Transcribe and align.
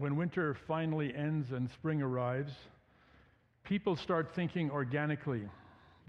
when 0.00 0.16
winter 0.16 0.56
finally 0.66 1.14
ends 1.14 1.52
and 1.52 1.70
spring 1.70 2.00
arrives, 2.00 2.52
people 3.64 3.94
start 3.94 4.30
thinking 4.34 4.70
organically. 4.70 5.42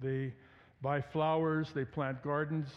They 0.02 0.34
buy 0.82 1.02
flowers, 1.02 1.68
they 1.76 1.84
plant 1.84 2.24
gardens. 2.24 2.70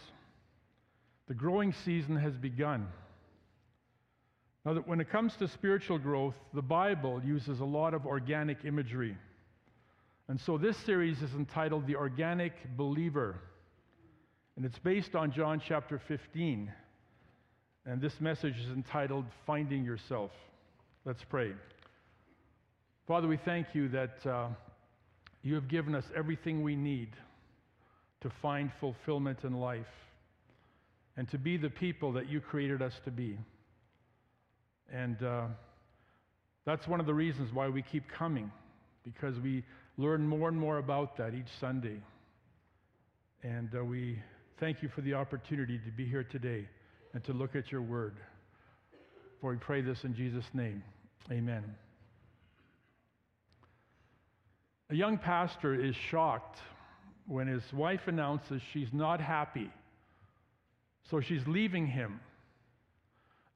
The 1.29 1.33
growing 1.33 1.71
season 1.85 2.17
has 2.17 2.33
begun. 2.33 2.87
Now, 4.65 4.73
that 4.73 4.87
when 4.87 4.99
it 4.99 5.09
comes 5.09 5.37
to 5.37 5.47
spiritual 5.47 5.99
growth, 5.99 6.35
the 6.53 6.61
Bible 6.61 7.21
uses 7.23 7.61
a 7.61 7.65
lot 7.65 7.93
of 7.93 8.05
organic 8.05 8.65
imagery. 8.65 9.17
And 10.27 10.39
so 10.41 10.57
this 10.57 10.75
series 10.75 11.21
is 11.21 11.33
entitled 11.33 11.87
The 11.87 11.95
Organic 11.95 12.75
Believer. 12.75 13.39
And 14.57 14.65
it's 14.65 14.79
based 14.79 15.15
on 15.15 15.31
John 15.31 15.61
chapter 15.65 15.97
15. 15.97 16.73
And 17.85 18.01
this 18.01 18.19
message 18.19 18.59
is 18.59 18.69
entitled 18.71 19.25
Finding 19.45 19.85
Yourself. 19.85 20.31
Let's 21.05 21.23
pray. 21.29 21.51
Father, 23.07 23.27
we 23.27 23.37
thank 23.37 23.67
you 23.73 23.89
that 23.89 24.25
uh, 24.25 24.47
you 25.43 25.53
have 25.53 25.67
given 25.67 25.93
us 25.93 26.03
everything 26.17 26.63
we 26.63 26.75
need 26.75 27.09
to 28.21 28.31
find 28.41 28.71
fulfillment 28.79 29.43
in 29.43 29.53
life 29.59 29.85
and 31.15 31.29
to 31.29 31.37
be 31.37 31.57
the 31.57 31.69
people 31.69 32.11
that 32.13 32.27
you 32.27 32.41
created 32.41 32.81
us 32.81 32.93
to 33.05 33.11
be. 33.11 33.37
And 34.91 35.21
uh, 35.21 35.43
that's 36.65 36.87
one 36.87 36.99
of 36.99 37.05
the 37.05 37.13
reasons 37.13 37.53
why 37.53 37.67
we 37.67 37.83
keep 37.83 38.09
coming, 38.09 38.51
because 39.03 39.39
we 39.39 39.63
learn 39.97 40.27
more 40.27 40.49
and 40.49 40.57
more 40.57 40.79
about 40.79 41.17
that 41.17 41.35
each 41.35 41.51
Sunday. 41.59 42.01
And 43.43 43.69
uh, 43.77 43.85
we 43.85 44.17
thank 44.59 44.81
you 44.81 44.89
for 44.89 45.01
the 45.01 45.13
opportunity 45.13 45.79
to 45.85 45.91
be 45.91 46.05
here 46.07 46.23
today 46.23 46.67
and 47.13 47.23
to 47.25 47.31
look 47.31 47.55
at 47.55 47.71
your 47.71 47.83
word. 47.83 48.15
For 49.39 49.51
we 49.51 49.57
pray 49.57 49.81
this 49.81 50.03
in 50.03 50.15
Jesus' 50.15 50.45
name. 50.55 50.81
Amen. 51.31 51.63
A 54.89 54.95
young 54.95 55.17
pastor 55.17 55.73
is 55.73 55.95
shocked 55.95 56.59
when 57.27 57.47
his 57.47 57.63
wife 57.73 58.01
announces 58.07 58.61
she's 58.71 58.93
not 58.93 59.19
happy, 59.19 59.71
so 61.09 61.19
she's 61.21 61.47
leaving 61.47 61.87
him. 61.87 62.19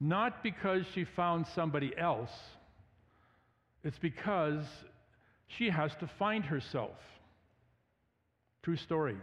Not 0.00 0.42
because 0.42 0.84
she 0.94 1.04
found 1.04 1.46
somebody 1.54 1.96
else, 1.96 2.32
it's 3.84 3.98
because 3.98 4.64
she 5.46 5.70
has 5.70 5.92
to 6.00 6.10
find 6.18 6.44
herself. 6.44 6.96
True 8.62 8.76
story. 8.76 9.16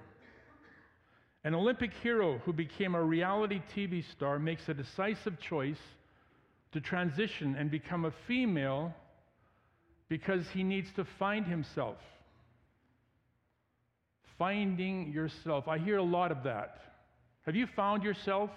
An 1.43 1.53
Olympic 1.53 1.91
hero 2.01 2.39
who 2.45 2.53
became 2.53 2.95
a 2.95 3.03
reality 3.03 3.61
TV 3.75 4.03
star 4.11 4.39
makes 4.39 4.67
a 4.69 4.73
decisive 4.73 5.39
choice 5.39 5.77
to 6.73 6.81
transition 6.81 7.55
and 7.57 7.71
become 7.71 8.05
a 8.05 8.13
female 8.27 8.93
because 10.09 10.47
he 10.53 10.63
needs 10.63 10.89
to 10.95 11.05
find 11.17 11.45
himself. 11.45 11.97
Finding 14.37 15.11
yourself. 15.11 15.67
I 15.67 15.77
hear 15.77 15.97
a 15.97 16.03
lot 16.03 16.31
of 16.31 16.43
that. 16.43 16.81
Have 17.45 17.55
you 17.55 17.67
found 17.75 18.03
yourself? 18.03 18.49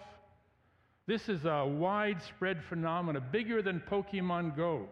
This 1.06 1.28
is 1.28 1.44
a 1.44 1.64
widespread 1.66 2.58
phenomenon, 2.68 3.24
bigger 3.32 3.62
than 3.62 3.82
Pokemon 3.90 4.56
Go. 4.56 4.88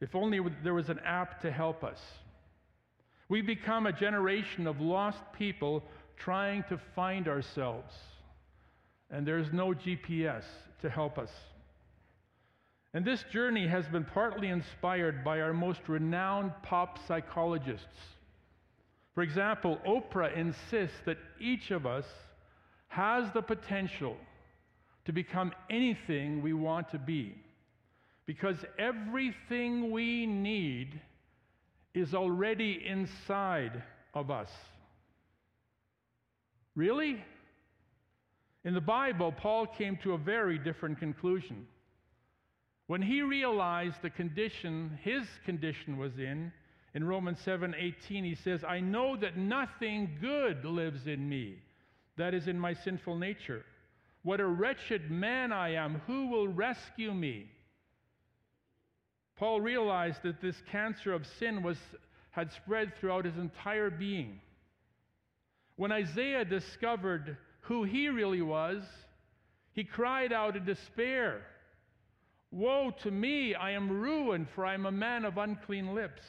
If 0.00 0.14
only 0.14 0.40
there 0.62 0.74
was 0.74 0.88
an 0.88 1.00
app 1.04 1.40
to 1.42 1.50
help 1.50 1.84
us. 1.84 1.98
We 3.28 3.42
become 3.42 3.86
a 3.86 3.92
generation 3.92 4.66
of 4.66 4.80
lost 4.80 5.18
people 5.36 5.84
trying 6.16 6.64
to 6.68 6.80
find 6.94 7.28
ourselves, 7.28 7.92
and 9.10 9.26
there's 9.26 9.52
no 9.52 9.74
GPS 9.74 10.44
to 10.80 10.88
help 10.88 11.18
us. 11.18 11.30
And 12.98 13.06
this 13.06 13.22
journey 13.30 13.68
has 13.68 13.86
been 13.86 14.04
partly 14.04 14.48
inspired 14.48 15.22
by 15.22 15.40
our 15.40 15.52
most 15.52 15.88
renowned 15.88 16.50
pop 16.64 16.98
psychologists. 17.06 17.86
For 19.14 19.22
example, 19.22 19.78
Oprah 19.86 20.36
insists 20.36 20.96
that 21.06 21.16
each 21.38 21.70
of 21.70 21.86
us 21.86 22.06
has 22.88 23.32
the 23.32 23.40
potential 23.40 24.16
to 25.04 25.12
become 25.12 25.52
anything 25.70 26.42
we 26.42 26.52
want 26.54 26.90
to 26.90 26.98
be 26.98 27.36
because 28.26 28.56
everything 28.80 29.92
we 29.92 30.26
need 30.26 31.00
is 31.94 32.14
already 32.14 32.84
inside 32.84 33.80
of 34.12 34.28
us. 34.28 34.50
Really? 36.74 37.22
In 38.64 38.74
the 38.74 38.80
Bible, 38.80 39.30
Paul 39.30 39.68
came 39.68 39.96
to 39.98 40.14
a 40.14 40.18
very 40.18 40.58
different 40.58 40.98
conclusion. 40.98 41.64
When 42.88 43.02
he 43.02 43.20
realized 43.20 44.00
the 44.00 44.08
condition 44.08 44.98
his 45.02 45.26
condition 45.44 45.98
was 45.98 46.18
in, 46.18 46.50
in 46.94 47.04
Romans 47.04 47.38
7:18 47.44 48.24
he 48.24 48.34
says, 48.34 48.64
"I 48.64 48.80
know 48.80 49.14
that 49.16 49.36
nothing 49.36 50.16
good 50.22 50.64
lives 50.64 51.06
in 51.06 51.28
me, 51.28 51.58
that 52.16 52.32
is 52.32 52.48
in 52.48 52.58
my 52.58 52.72
sinful 52.72 53.18
nature. 53.18 53.64
What 54.22 54.40
a 54.40 54.46
wretched 54.46 55.10
man 55.10 55.52
I 55.52 55.74
am, 55.74 56.00
who 56.06 56.28
will 56.28 56.48
rescue 56.48 57.12
me?" 57.12 57.50
Paul 59.36 59.60
realized 59.60 60.22
that 60.22 60.40
this 60.40 60.60
cancer 60.62 61.12
of 61.12 61.26
sin 61.26 61.62
was 61.62 61.78
had 62.30 62.50
spread 62.52 62.94
throughout 62.94 63.26
his 63.26 63.36
entire 63.36 63.90
being. 63.90 64.40
When 65.76 65.92
Isaiah 65.92 66.46
discovered 66.46 67.36
who 67.60 67.84
he 67.84 68.08
really 68.08 68.42
was, 68.42 68.82
he 69.72 69.84
cried 69.84 70.32
out 70.32 70.56
in 70.56 70.64
despair. 70.64 71.44
Woe 72.50 72.92
to 73.02 73.10
me, 73.10 73.54
I 73.54 73.72
am 73.72 73.90
ruined, 73.90 74.48
for 74.54 74.64
I 74.64 74.74
am 74.74 74.86
a 74.86 74.92
man 74.92 75.24
of 75.24 75.36
unclean 75.36 75.94
lips. 75.94 76.22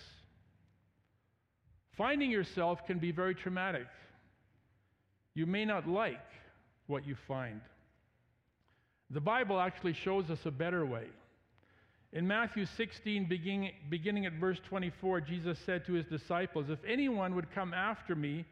Finding 1.98 2.30
yourself 2.32 2.86
can 2.86 3.00
be 3.00 3.12
very 3.12 3.36
traumatic. 3.36 3.88
You 5.34 5.46
may 5.46 5.66
not 5.66 5.88
like 5.88 6.18
what 6.88 7.06
you 7.06 7.16
find. 7.28 7.62
The 9.12 9.22
Bible 9.22 9.60
actually 9.60 9.94
shows 9.94 10.30
us 10.30 10.46
a 10.46 10.52
better 10.52 10.86
way. 10.86 11.08
In 12.12 12.28
Matthew 12.28 12.66
16, 12.66 13.26
beginning, 13.30 13.72
beginning 13.90 14.26
at 14.26 14.34
verse 14.34 14.60
24, 14.68 15.22
Jesus 15.22 15.60
said 15.66 15.86
to 15.86 15.94
his 15.94 16.06
disciples, 16.06 16.70
If 16.70 16.80
anyone 16.88 17.36
would 17.36 17.52
come 17.54 17.74
after 17.74 18.16
me, 18.16 18.46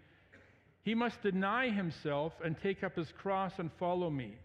he 0.84 0.94
must 0.94 1.22
deny 1.22 1.70
himself 1.70 2.34
and 2.44 2.56
take 2.62 2.84
up 2.84 2.96
his 2.96 3.12
cross 3.18 3.54
and 3.58 3.72
follow 3.80 4.10
me. 4.10 4.36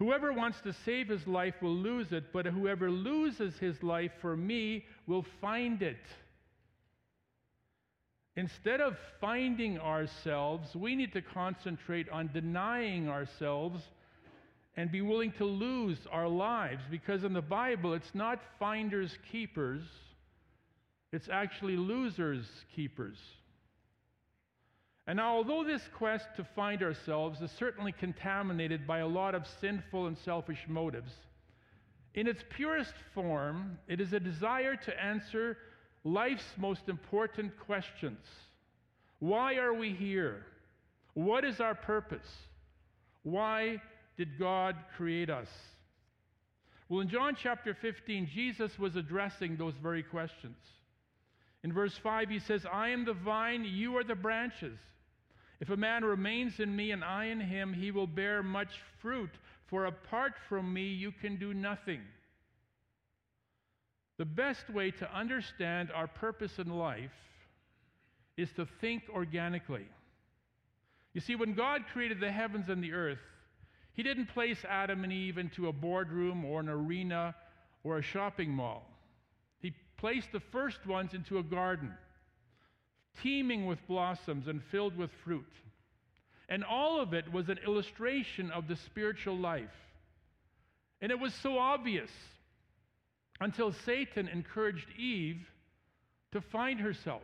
Whoever 0.00 0.32
wants 0.32 0.58
to 0.62 0.72
save 0.86 1.08
his 1.08 1.26
life 1.26 1.54
will 1.60 1.76
lose 1.76 2.10
it, 2.10 2.32
but 2.32 2.46
whoever 2.46 2.90
loses 2.90 3.58
his 3.58 3.82
life 3.82 4.12
for 4.22 4.34
me 4.34 4.86
will 5.06 5.26
find 5.42 5.82
it. 5.82 6.00
Instead 8.34 8.80
of 8.80 8.96
finding 9.20 9.78
ourselves, 9.78 10.74
we 10.74 10.96
need 10.96 11.12
to 11.12 11.20
concentrate 11.20 12.08
on 12.08 12.30
denying 12.32 13.10
ourselves 13.10 13.82
and 14.74 14.90
be 14.90 15.02
willing 15.02 15.32
to 15.32 15.44
lose 15.44 15.98
our 16.10 16.28
lives 16.28 16.80
because 16.90 17.22
in 17.22 17.34
the 17.34 17.42
Bible 17.42 17.92
it's 17.92 18.14
not 18.14 18.40
finders 18.58 19.18
keepers, 19.30 19.82
it's 21.12 21.28
actually 21.28 21.76
losers 21.76 22.46
keepers. 22.74 23.18
And 25.10 25.16
now, 25.16 25.34
although 25.34 25.64
this 25.64 25.82
quest 25.96 26.26
to 26.36 26.44
find 26.54 26.84
ourselves 26.84 27.40
is 27.40 27.50
certainly 27.58 27.90
contaminated 27.90 28.86
by 28.86 29.00
a 29.00 29.08
lot 29.08 29.34
of 29.34 29.44
sinful 29.60 30.06
and 30.06 30.16
selfish 30.16 30.64
motives, 30.68 31.10
in 32.14 32.28
its 32.28 32.44
purest 32.48 32.94
form, 33.12 33.76
it 33.88 34.00
is 34.00 34.12
a 34.12 34.20
desire 34.20 34.76
to 34.76 35.04
answer 35.04 35.58
life's 36.04 36.44
most 36.56 36.82
important 36.88 37.58
questions 37.58 38.24
Why 39.18 39.56
are 39.56 39.74
we 39.74 39.90
here? 39.90 40.46
What 41.14 41.44
is 41.44 41.58
our 41.58 41.74
purpose? 41.74 42.30
Why 43.24 43.82
did 44.16 44.38
God 44.38 44.76
create 44.96 45.28
us? 45.28 45.48
Well, 46.88 47.00
in 47.00 47.08
John 47.08 47.34
chapter 47.34 47.74
15, 47.74 48.28
Jesus 48.32 48.78
was 48.78 48.94
addressing 48.94 49.56
those 49.56 49.74
very 49.82 50.04
questions. 50.04 50.58
In 51.64 51.72
verse 51.72 51.98
5, 52.00 52.28
he 52.28 52.38
says, 52.38 52.64
I 52.72 52.90
am 52.90 53.04
the 53.04 53.12
vine, 53.12 53.64
you 53.64 53.96
are 53.96 54.04
the 54.04 54.14
branches. 54.14 54.78
If 55.60 55.68
a 55.68 55.76
man 55.76 56.04
remains 56.04 56.58
in 56.58 56.74
me 56.74 56.90
and 56.90 57.04
I 57.04 57.26
in 57.26 57.40
him, 57.40 57.74
he 57.74 57.90
will 57.90 58.06
bear 58.06 58.42
much 58.42 58.80
fruit, 59.00 59.30
for 59.66 59.84
apart 59.84 60.32
from 60.48 60.72
me, 60.72 60.88
you 60.88 61.12
can 61.12 61.36
do 61.36 61.52
nothing. 61.52 62.00
The 64.16 64.24
best 64.24 64.68
way 64.70 64.90
to 64.92 65.14
understand 65.14 65.90
our 65.94 66.06
purpose 66.06 66.58
in 66.58 66.68
life 66.70 67.12
is 68.36 68.50
to 68.52 68.66
think 68.80 69.02
organically. 69.10 69.86
You 71.12 71.20
see, 71.20 71.34
when 71.34 71.54
God 71.54 71.82
created 71.92 72.20
the 72.20 72.32
heavens 72.32 72.68
and 72.68 72.82
the 72.82 72.92
earth, 72.92 73.18
He 73.92 74.02
didn't 74.02 74.26
place 74.26 74.64
Adam 74.68 75.04
and 75.04 75.12
Eve 75.12 75.36
into 75.36 75.68
a 75.68 75.72
boardroom 75.72 76.44
or 76.44 76.60
an 76.60 76.68
arena 76.68 77.34
or 77.84 77.98
a 77.98 78.02
shopping 78.02 78.50
mall. 78.50 78.86
He 79.60 79.74
placed 79.98 80.32
the 80.32 80.40
first 80.40 80.86
ones 80.86 81.12
into 81.12 81.38
a 81.38 81.42
garden 81.42 81.92
teeming 83.22 83.66
with 83.66 83.78
blossoms 83.86 84.46
and 84.48 84.62
filled 84.70 84.96
with 84.96 85.10
fruit. 85.24 85.52
And 86.48 86.64
all 86.64 87.00
of 87.00 87.14
it 87.14 87.32
was 87.32 87.48
an 87.48 87.58
illustration 87.64 88.50
of 88.50 88.66
the 88.68 88.76
spiritual 88.76 89.36
life. 89.36 89.68
And 91.00 91.12
it 91.12 91.18
was 91.18 91.32
so 91.42 91.58
obvious. 91.58 92.10
until 93.40 93.72
Satan 93.86 94.28
encouraged 94.28 94.86
Eve 94.98 95.40
to 96.32 96.40
find 96.40 96.78
herself. 96.78 97.22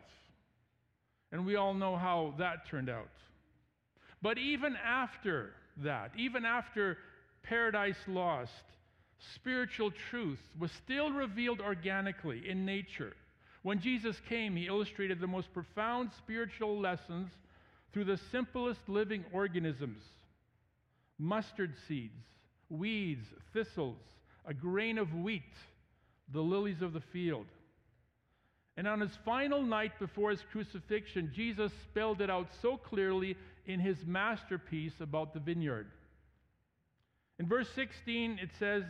And 1.30 1.44
we 1.44 1.56
all 1.56 1.74
know 1.74 1.96
how 1.96 2.34
that 2.38 2.66
turned 2.70 2.88
out. 2.88 3.08
But 4.22 4.38
even 4.38 4.74
after 4.76 5.50
that, 5.84 6.12
even 6.16 6.44
after 6.44 6.96
paradise 7.42 7.98
lost, 8.08 8.50
spiritual 9.34 9.92
truth 10.10 10.40
was 10.58 10.70
still 10.84 11.10
revealed 11.10 11.60
organically 11.60 12.48
in 12.48 12.64
nature. 12.64 13.12
When 13.66 13.80
Jesus 13.80 14.14
came, 14.28 14.54
he 14.54 14.68
illustrated 14.68 15.18
the 15.18 15.26
most 15.26 15.52
profound 15.52 16.10
spiritual 16.18 16.78
lessons 16.78 17.32
through 17.92 18.04
the 18.04 18.20
simplest 18.30 18.78
living 18.86 19.24
organisms 19.32 20.04
mustard 21.18 21.74
seeds, 21.88 22.22
weeds, 22.70 23.26
thistles, 23.52 23.98
a 24.46 24.54
grain 24.54 24.98
of 24.98 25.12
wheat, 25.12 25.42
the 26.32 26.42
lilies 26.42 26.80
of 26.80 26.92
the 26.92 27.02
field. 27.12 27.46
And 28.76 28.86
on 28.86 29.00
his 29.00 29.18
final 29.24 29.64
night 29.64 29.98
before 29.98 30.30
his 30.30 30.44
crucifixion, 30.52 31.32
Jesus 31.34 31.72
spelled 31.90 32.20
it 32.20 32.30
out 32.30 32.46
so 32.62 32.76
clearly 32.76 33.36
in 33.66 33.80
his 33.80 33.96
masterpiece 34.06 35.00
about 35.00 35.34
the 35.34 35.40
vineyard. 35.40 35.88
In 37.40 37.48
verse 37.48 37.68
16, 37.74 38.38
it 38.40 38.50
says, 38.60 38.84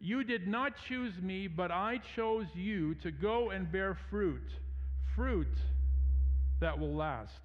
You 0.00 0.22
did 0.22 0.46
not 0.46 0.74
choose 0.88 1.16
me, 1.20 1.48
but 1.48 1.70
I 1.70 2.00
chose 2.14 2.46
you 2.54 2.94
to 2.96 3.10
go 3.10 3.50
and 3.50 3.70
bear 3.70 3.96
fruit, 4.10 4.48
fruit 5.16 5.48
that 6.60 6.78
will 6.78 6.94
last. 6.94 7.40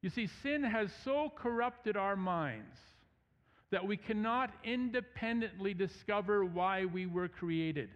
You 0.00 0.10
see, 0.10 0.28
sin 0.42 0.62
has 0.62 0.90
so 1.04 1.32
corrupted 1.34 1.96
our 1.96 2.14
minds 2.14 2.76
that 3.70 3.86
we 3.86 3.96
cannot 3.96 4.50
independently 4.64 5.74
discover 5.74 6.44
why 6.44 6.84
we 6.84 7.06
were 7.06 7.28
created. 7.28 7.90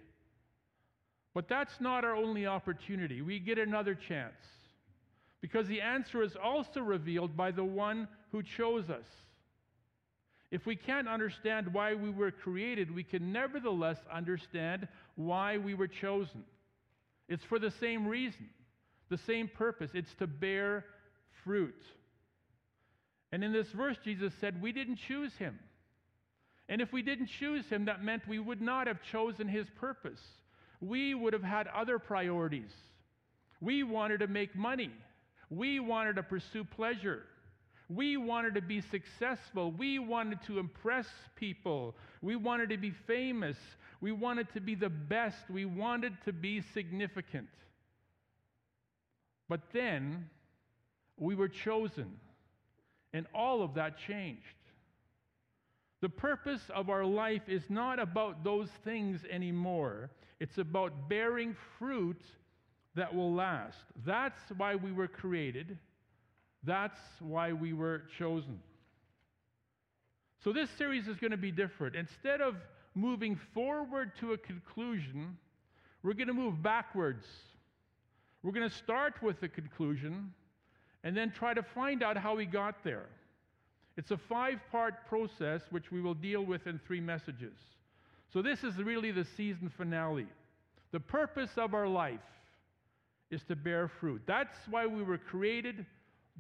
But 1.35 1.49
that's 1.49 1.81
not 1.81 2.05
our 2.05 2.15
only 2.15 2.47
opportunity. 2.47 3.23
We 3.23 3.39
get 3.39 3.59
another 3.59 3.95
chance. 3.95 4.35
Because 5.41 5.67
the 5.67 5.81
answer 5.81 6.23
is 6.23 6.37
also 6.37 6.81
revealed 6.81 7.37
by 7.37 7.51
the 7.53 7.65
one 7.65 8.07
who 8.33 8.43
chose 8.43 8.91
us. 8.91 9.07
If 10.53 10.67
we 10.67 10.77
can't 10.77 11.09
understand 11.09 11.73
why 11.73 11.95
we 11.95 12.11
were 12.11 12.31
created, 12.31 12.95
we 12.95 13.05
can 13.05 13.33
nevertheless 13.33 13.97
understand 14.13 14.87
why 15.17 15.57
we 15.57 15.73
were 15.73 15.89
chosen. 15.89 16.45
It's 17.27 17.43
for 17.45 17.59
the 17.59 17.73
same 17.81 18.07
reason, 18.07 18.51
the 19.09 19.17
same 19.27 19.49
purpose. 19.49 19.91
It's 19.95 20.15
to 20.19 20.27
bear 20.27 20.85
fruit. 21.43 21.83
And 23.33 23.43
in 23.43 23.51
this 23.51 23.69
verse, 23.69 23.97
Jesus 24.05 24.35
said, 24.43 24.61
We 24.61 24.73
didn't 24.73 24.99
choose 25.09 25.33
him. 25.39 25.59
And 26.69 26.83
if 26.83 26.93
we 26.93 27.01
didn't 27.01 27.31
choose 27.41 27.67
him, 27.69 27.87
that 27.87 28.05
meant 28.05 28.29
we 28.29 28.39
would 28.39 28.61
not 28.61 28.87
have 28.87 28.99
chosen 29.11 29.49
his 29.49 29.67
purpose. 29.81 30.21
We 30.83 31.15
would 31.15 31.33
have 31.33 31.43
had 31.43 31.67
other 31.69 31.99
priorities. 31.99 32.73
We 33.63 33.85
wanted 33.85 34.21
to 34.21 34.27
make 34.27 34.55
money. 34.55 34.91
We 35.49 35.81
wanted 35.81 36.17
to 36.17 36.23
pursue 36.23 36.65
pleasure. 36.65 37.23
We 37.95 38.17
wanted 38.17 38.55
to 38.55 38.63
be 38.63 38.81
successful. 38.81 39.73
We 39.73 39.99
wanted 39.99 40.43
to 40.47 40.59
impress 40.59 41.07
people. 41.37 41.95
We 42.21 42.37
wanted 42.37 42.71
to 42.71 42.77
be 42.77 42.93
famous. 43.07 43.57
We 44.01 44.13
wanted 44.13 44.53
to 44.55 44.61
be 44.61 44.75
the 44.75 44.89
best. 44.89 45.51
We 45.51 45.65
wanted 45.65 46.15
to 46.25 46.33
be 46.33 46.63
significant. 46.73 47.49
But 49.49 49.61
then 49.73 50.31
we 51.19 51.35
were 51.35 51.49
chosen, 51.49 52.13
and 53.13 53.27
all 53.35 53.63
of 53.63 53.75
that 53.75 53.99
changed. 53.99 54.41
The 56.01 56.09
purpose 56.09 56.63
of 56.75 56.89
our 56.89 57.05
life 57.05 57.43
is 57.47 57.63
not 57.69 57.99
about 57.99 58.43
those 58.43 58.69
things 58.85 59.21
anymore. 59.31 60.11
It's 60.41 60.59
about 60.59 61.09
bearing 61.09 61.55
fruit 61.79 62.23
that 62.95 63.15
will 63.15 63.33
last. 63.33 63.85
That's 64.05 64.41
why 64.57 64.75
we 64.75 64.91
were 64.91 65.07
created. 65.07 65.79
That's 66.65 66.99
why 67.21 67.53
we 67.53 67.73
were 67.73 68.03
chosen. 68.19 68.61
So, 70.45 70.53
this 70.53 70.71
series 70.71 71.09
is 71.09 71.17
going 71.17 71.31
to 71.31 71.37
be 71.37 71.53
different. 71.53 71.95
Instead 71.95 72.41
of 72.41 72.57
moving 72.95 73.39
forward 73.55 74.13
to 74.21 74.33
a 74.33 74.39
conclusion, 74.39 75.37
we're 76.03 76.15
going 76.15 76.29
to 76.29 76.35
move 76.35 76.63
backwards. 76.63 77.25
We're 78.43 78.53
going 78.53 78.69
to 78.69 78.77
start 78.77 79.23
with 79.23 79.41
the 79.41 79.49
conclusion 79.49 80.33
and 81.05 81.17
then 81.17 81.31
try 81.31 81.55
to 81.55 81.63
find 81.63 82.03
out 82.03 82.17
how 82.17 82.35
we 82.35 82.45
got 82.45 82.83
there. 82.83 83.07
It's 83.97 84.11
a 84.11 84.17
five 84.17 84.59
part 84.71 85.07
process 85.07 85.63
which 85.71 85.93
we 85.93 86.01
will 86.01 86.15
deal 86.15 86.45
with 86.45 86.67
in 86.67 86.81
three 86.87 87.01
messages. 87.01 87.55
So, 88.33 88.43
this 88.43 88.65
is 88.65 88.77
really 88.77 89.13
the 89.13 89.27
season 89.37 89.71
finale. 89.77 90.27
The 90.93 91.01
purpose 91.01 91.51
of 91.57 91.75
our 91.75 91.89
life 91.89 92.21
is 93.31 93.43
to 93.45 93.57
bear 93.57 93.89
fruit. 93.89 94.23
That's 94.27 94.57
why 94.69 94.87
we 94.87 95.03
were 95.03 95.19
created, 95.19 95.87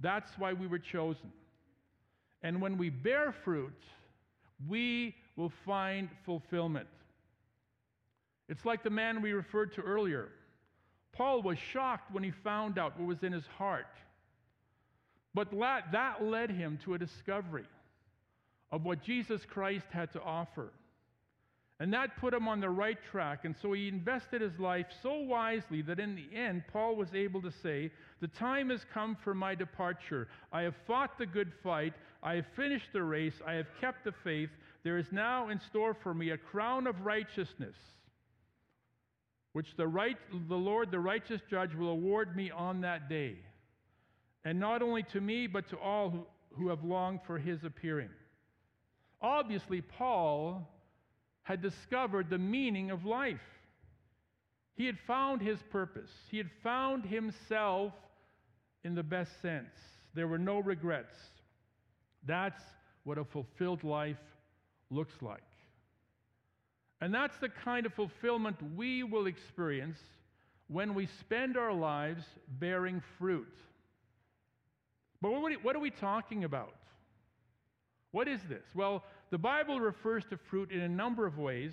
that's 0.02 0.30
why 0.38 0.52
we 0.52 0.66
were 0.66 0.78
chosen. 0.78 1.32
And 2.42 2.60
when 2.60 2.76
we 2.76 2.90
bear 2.90 3.32
fruit, 3.44 3.82
we 4.68 5.14
will 5.36 5.52
find 5.64 6.08
fulfillment. 6.26 6.88
It's 8.48 8.64
like 8.64 8.82
the 8.82 8.90
man 8.90 9.22
we 9.22 9.32
referred 9.32 9.72
to 9.74 9.80
earlier. 9.80 10.28
Paul 11.12 11.42
was 11.42 11.58
shocked 11.58 12.12
when 12.12 12.22
he 12.22 12.30
found 12.30 12.78
out 12.78 12.98
what 12.98 13.06
was 13.06 13.22
in 13.22 13.32
his 13.32 13.46
heart. 13.46 13.86
But 15.34 15.50
that 15.92 16.24
led 16.24 16.50
him 16.50 16.78
to 16.84 16.94
a 16.94 16.98
discovery 16.98 17.64
of 18.70 18.84
what 18.84 19.02
Jesus 19.02 19.44
Christ 19.44 19.86
had 19.90 20.12
to 20.12 20.22
offer. 20.22 20.70
And 21.82 21.92
that 21.94 22.16
put 22.16 22.32
him 22.32 22.46
on 22.46 22.60
the 22.60 22.70
right 22.70 22.98
track. 23.10 23.44
And 23.44 23.56
so 23.60 23.72
he 23.72 23.88
invested 23.88 24.40
his 24.40 24.56
life 24.60 24.86
so 25.02 25.14
wisely 25.14 25.82
that 25.82 25.98
in 25.98 26.14
the 26.14 26.28
end, 26.32 26.62
Paul 26.72 26.94
was 26.94 27.12
able 27.12 27.42
to 27.42 27.50
say, 27.50 27.90
The 28.20 28.28
time 28.28 28.70
has 28.70 28.86
come 28.94 29.16
for 29.24 29.34
my 29.34 29.56
departure. 29.56 30.28
I 30.52 30.62
have 30.62 30.76
fought 30.86 31.18
the 31.18 31.26
good 31.26 31.50
fight. 31.60 31.94
I 32.22 32.34
have 32.34 32.46
finished 32.54 32.92
the 32.92 33.02
race. 33.02 33.34
I 33.44 33.54
have 33.54 33.66
kept 33.80 34.04
the 34.04 34.12
faith. 34.22 34.50
There 34.84 34.96
is 34.96 35.10
now 35.10 35.48
in 35.48 35.58
store 35.58 35.96
for 36.04 36.14
me 36.14 36.30
a 36.30 36.36
crown 36.36 36.86
of 36.86 37.04
righteousness, 37.04 37.74
which 39.52 39.74
the, 39.76 39.88
right, 39.88 40.18
the 40.48 40.54
Lord, 40.54 40.92
the 40.92 41.00
righteous 41.00 41.40
judge, 41.50 41.74
will 41.74 41.88
award 41.88 42.36
me 42.36 42.52
on 42.52 42.82
that 42.82 43.08
day. 43.08 43.38
And 44.44 44.60
not 44.60 44.82
only 44.82 45.02
to 45.14 45.20
me, 45.20 45.48
but 45.48 45.68
to 45.70 45.76
all 45.78 46.10
who, 46.10 46.26
who 46.56 46.68
have 46.68 46.84
longed 46.84 47.22
for 47.26 47.38
his 47.40 47.64
appearing. 47.64 48.10
Obviously, 49.20 49.80
Paul 49.80 50.68
had 51.44 51.60
discovered 51.60 52.30
the 52.30 52.38
meaning 52.38 52.90
of 52.90 53.04
life. 53.04 53.40
He 54.74 54.86
had 54.86 54.98
found 55.06 55.42
his 55.42 55.58
purpose. 55.70 56.10
He 56.30 56.38
had 56.38 56.50
found 56.62 57.04
himself 57.04 57.92
in 58.84 58.94
the 58.94 59.02
best 59.02 59.40
sense. 59.42 59.74
There 60.14 60.28
were 60.28 60.38
no 60.38 60.60
regrets. 60.60 61.14
That's 62.26 62.62
what 63.04 63.18
a 63.18 63.24
fulfilled 63.24 63.84
life 63.84 64.16
looks 64.90 65.14
like. 65.20 65.42
And 67.00 67.12
that's 67.12 67.36
the 67.38 67.48
kind 67.48 67.86
of 67.86 67.94
fulfillment 67.94 68.56
we 68.76 69.02
will 69.02 69.26
experience 69.26 69.98
when 70.68 70.94
we 70.94 71.06
spend 71.20 71.56
our 71.56 71.72
lives 71.72 72.24
bearing 72.48 73.02
fruit. 73.18 73.52
But 75.20 75.32
what 75.32 75.76
are 75.76 75.80
we 75.80 75.90
talking 75.90 76.44
about? 76.44 76.74
What 78.12 78.28
is 78.28 78.40
this? 78.48 78.64
Well, 78.74 79.04
the 79.32 79.38
Bible 79.38 79.80
refers 79.80 80.26
to 80.26 80.36
fruit 80.36 80.70
in 80.70 80.82
a 80.82 80.88
number 80.88 81.26
of 81.26 81.38
ways, 81.38 81.72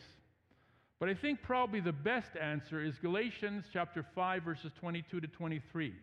but 0.97 1.09
I 1.09 1.13
think 1.13 1.41
probably 1.41 1.81
the 1.81 1.91
best 1.91 2.37
answer 2.41 2.81
is 2.81 2.97
Galatians 2.99 3.65
chapter 3.73 4.01
5 4.15 4.43
verses 4.43 4.71
22 4.79 5.19
to 5.19 5.27
23. 5.27 5.93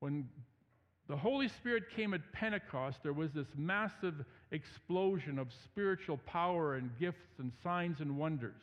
When 0.00 0.26
the 1.08 1.16
Holy 1.16 1.48
Spirit 1.48 1.90
came 1.94 2.14
at 2.14 2.32
Pentecost, 2.32 3.02
there 3.02 3.12
was 3.12 3.32
this 3.32 3.48
massive 3.54 4.24
explosion 4.50 5.38
of 5.38 5.48
spiritual 5.62 6.16
power 6.24 6.76
and 6.76 6.90
gifts 6.98 7.38
and 7.38 7.52
signs 7.62 8.00
and 8.00 8.16
wonders. 8.16 8.62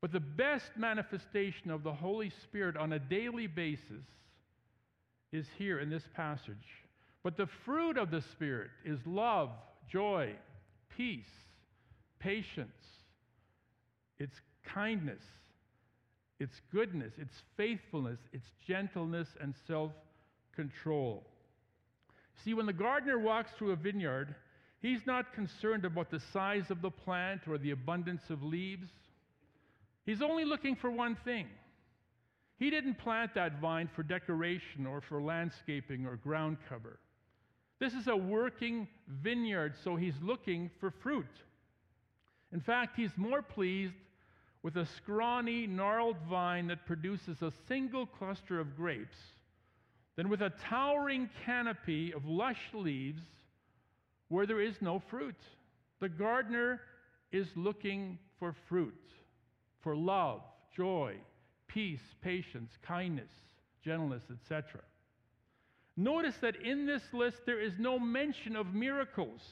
But 0.00 0.10
the 0.10 0.20
best 0.20 0.70
manifestation 0.74 1.70
of 1.70 1.82
the 1.82 1.92
Holy 1.92 2.30
Spirit 2.44 2.78
on 2.78 2.94
a 2.94 2.98
daily 2.98 3.46
basis 3.46 4.06
is 5.32 5.46
here 5.58 5.80
in 5.80 5.90
this 5.90 6.08
passage. 6.14 6.86
But 7.22 7.36
the 7.36 7.46
fruit 7.46 7.98
of 7.98 8.10
the 8.10 8.22
Spirit 8.22 8.70
is 8.86 8.98
love, 9.06 9.50
joy, 9.92 10.32
peace, 10.96 11.26
patience, 12.18 12.70
it's 14.18 14.40
kindness, 14.64 15.22
it's 16.40 16.60
goodness, 16.72 17.12
it's 17.18 17.42
faithfulness, 17.56 18.18
it's 18.32 18.46
gentleness 18.66 19.28
and 19.40 19.54
self 19.66 19.92
control. 20.56 21.24
See, 22.44 22.54
when 22.54 22.66
the 22.66 22.72
gardener 22.72 23.18
walks 23.18 23.50
through 23.56 23.72
a 23.72 23.76
vineyard, 23.76 24.34
he's 24.80 25.06
not 25.06 25.34
concerned 25.34 25.84
about 25.84 26.10
the 26.10 26.20
size 26.32 26.70
of 26.70 26.80
the 26.80 26.90
plant 26.90 27.42
or 27.46 27.58
the 27.58 27.70
abundance 27.70 28.22
of 28.30 28.42
leaves. 28.42 28.88
He's 30.06 30.22
only 30.22 30.44
looking 30.44 30.74
for 30.74 30.90
one 30.90 31.16
thing. 31.24 31.46
He 32.58 32.70
didn't 32.70 32.98
plant 32.98 33.34
that 33.34 33.60
vine 33.60 33.88
for 33.94 34.02
decoration 34.02 34.86
or 34.86 35.00
for 35.00 35.22
landscaping 35.22 36.06
or 36.06 36.16
ground 36.16 36.56
cover. 36.68 36.98
This 37.82 37.94
is 37.94 38.06
a 38.06 38.16
working 38.16 38.86
vineyard, 39.08 39.74
so 39.82 39.96
he's 39.96 40.14
looking 40.22 40.70
for 40.78 40.92
fruit. 40.92 41.26
In 42.52 42.60
fact, 42.60 42.94
he's 42.94 43.10
more 43.16 43.42
pleased 43.42 43.96
with 44.62 44.76
a 44.76 44.86
scrawny, 44.86 45.66
gnarled 45.66 46.18
vine 46.30 46.68
that 46.68 46.86
produces 46.86 47.42
a 47.42 47.52
single 47.66 48.06
cluster 48.06 48.60
of 48.60 48.76
grapes 48.76 49.16
than 50.14 50.28
with 50.28 50.42
a 50.42 50.52
towering 50.68 51.28
canopy 51.44 52.12
of 52.12 52.24
lush 52.24 52.70
leaves 52.72 53.22
where 54.28 54.46
there 54.46 54.60
is 54.60 54.76
no 54.80 55.02
fruit. 55.10 55.42
The 55.98 56.08
gardener 56.08 56.82
is 57.32 57.48
looking 57.56 58.16
for 58.38 58.54
fruit, 58.68 58.94
for 59.80 59.96
love, 59.96 60.42
joy, 60.76 61.16
peace, 61.66 62.14
patience, 62.22 62.70
kindness, 62.80 63.32
gentleness, 63.82 64.22
etc. 64.30 64.82
Notice 65.96 66.36
that 66.40 66.56
in 66.56 66.86
this 66.86 67.02
list 67.12 67.38
there 67.44 67.60
is 67.60 67.74
no 67.78 67.98
mention 67.98 68.56
of 68.56 68.74
miracles 68.74 69.42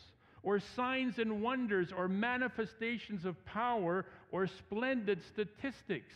or 0.42 0.58
signs 0.58 1.18
and 1.18 1.42
wonders 1.42 1.92
or 1.92 2.08
manifestations 2.08 3.24
of 3.24 3.44
power 3.44 4.06
or 4.32 4.46
splendid 4.46 5.20
statistics. 5.22 6.14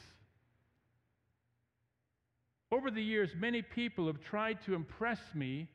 Over 2.73 2.91
the 2.91 3.03
years, 3.03 3.31
many 3.37 3.63
people 3.63 4.07
have 4.07 4.21
tried 4.21 4.65
to 4.65 4.75
impress 4.75 5.21
me 5.35 5.69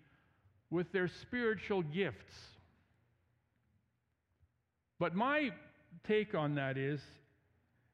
with 0.72 0.92
their 0.92 1.08
spiritual 1.08 1.84
gifts. 1.84 2.36
But 5.00 5.16
my 5.16 5.52
take 6.08 6.36
on 6.36 6.56
that 6.56 6.78
is 6.78 7.00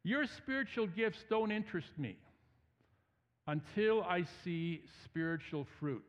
your 0.04 0.26
spiritual 0.26 0.88
gifts 0.88 1.24
don't 1.30 1.52
interest 1.52 1.92
me 1.98 2.18
until 3.48 4.04
I 4.04 4.24
see 4.44 4.82
spiritual 5.04 5.68
fruit. 5.80 6.04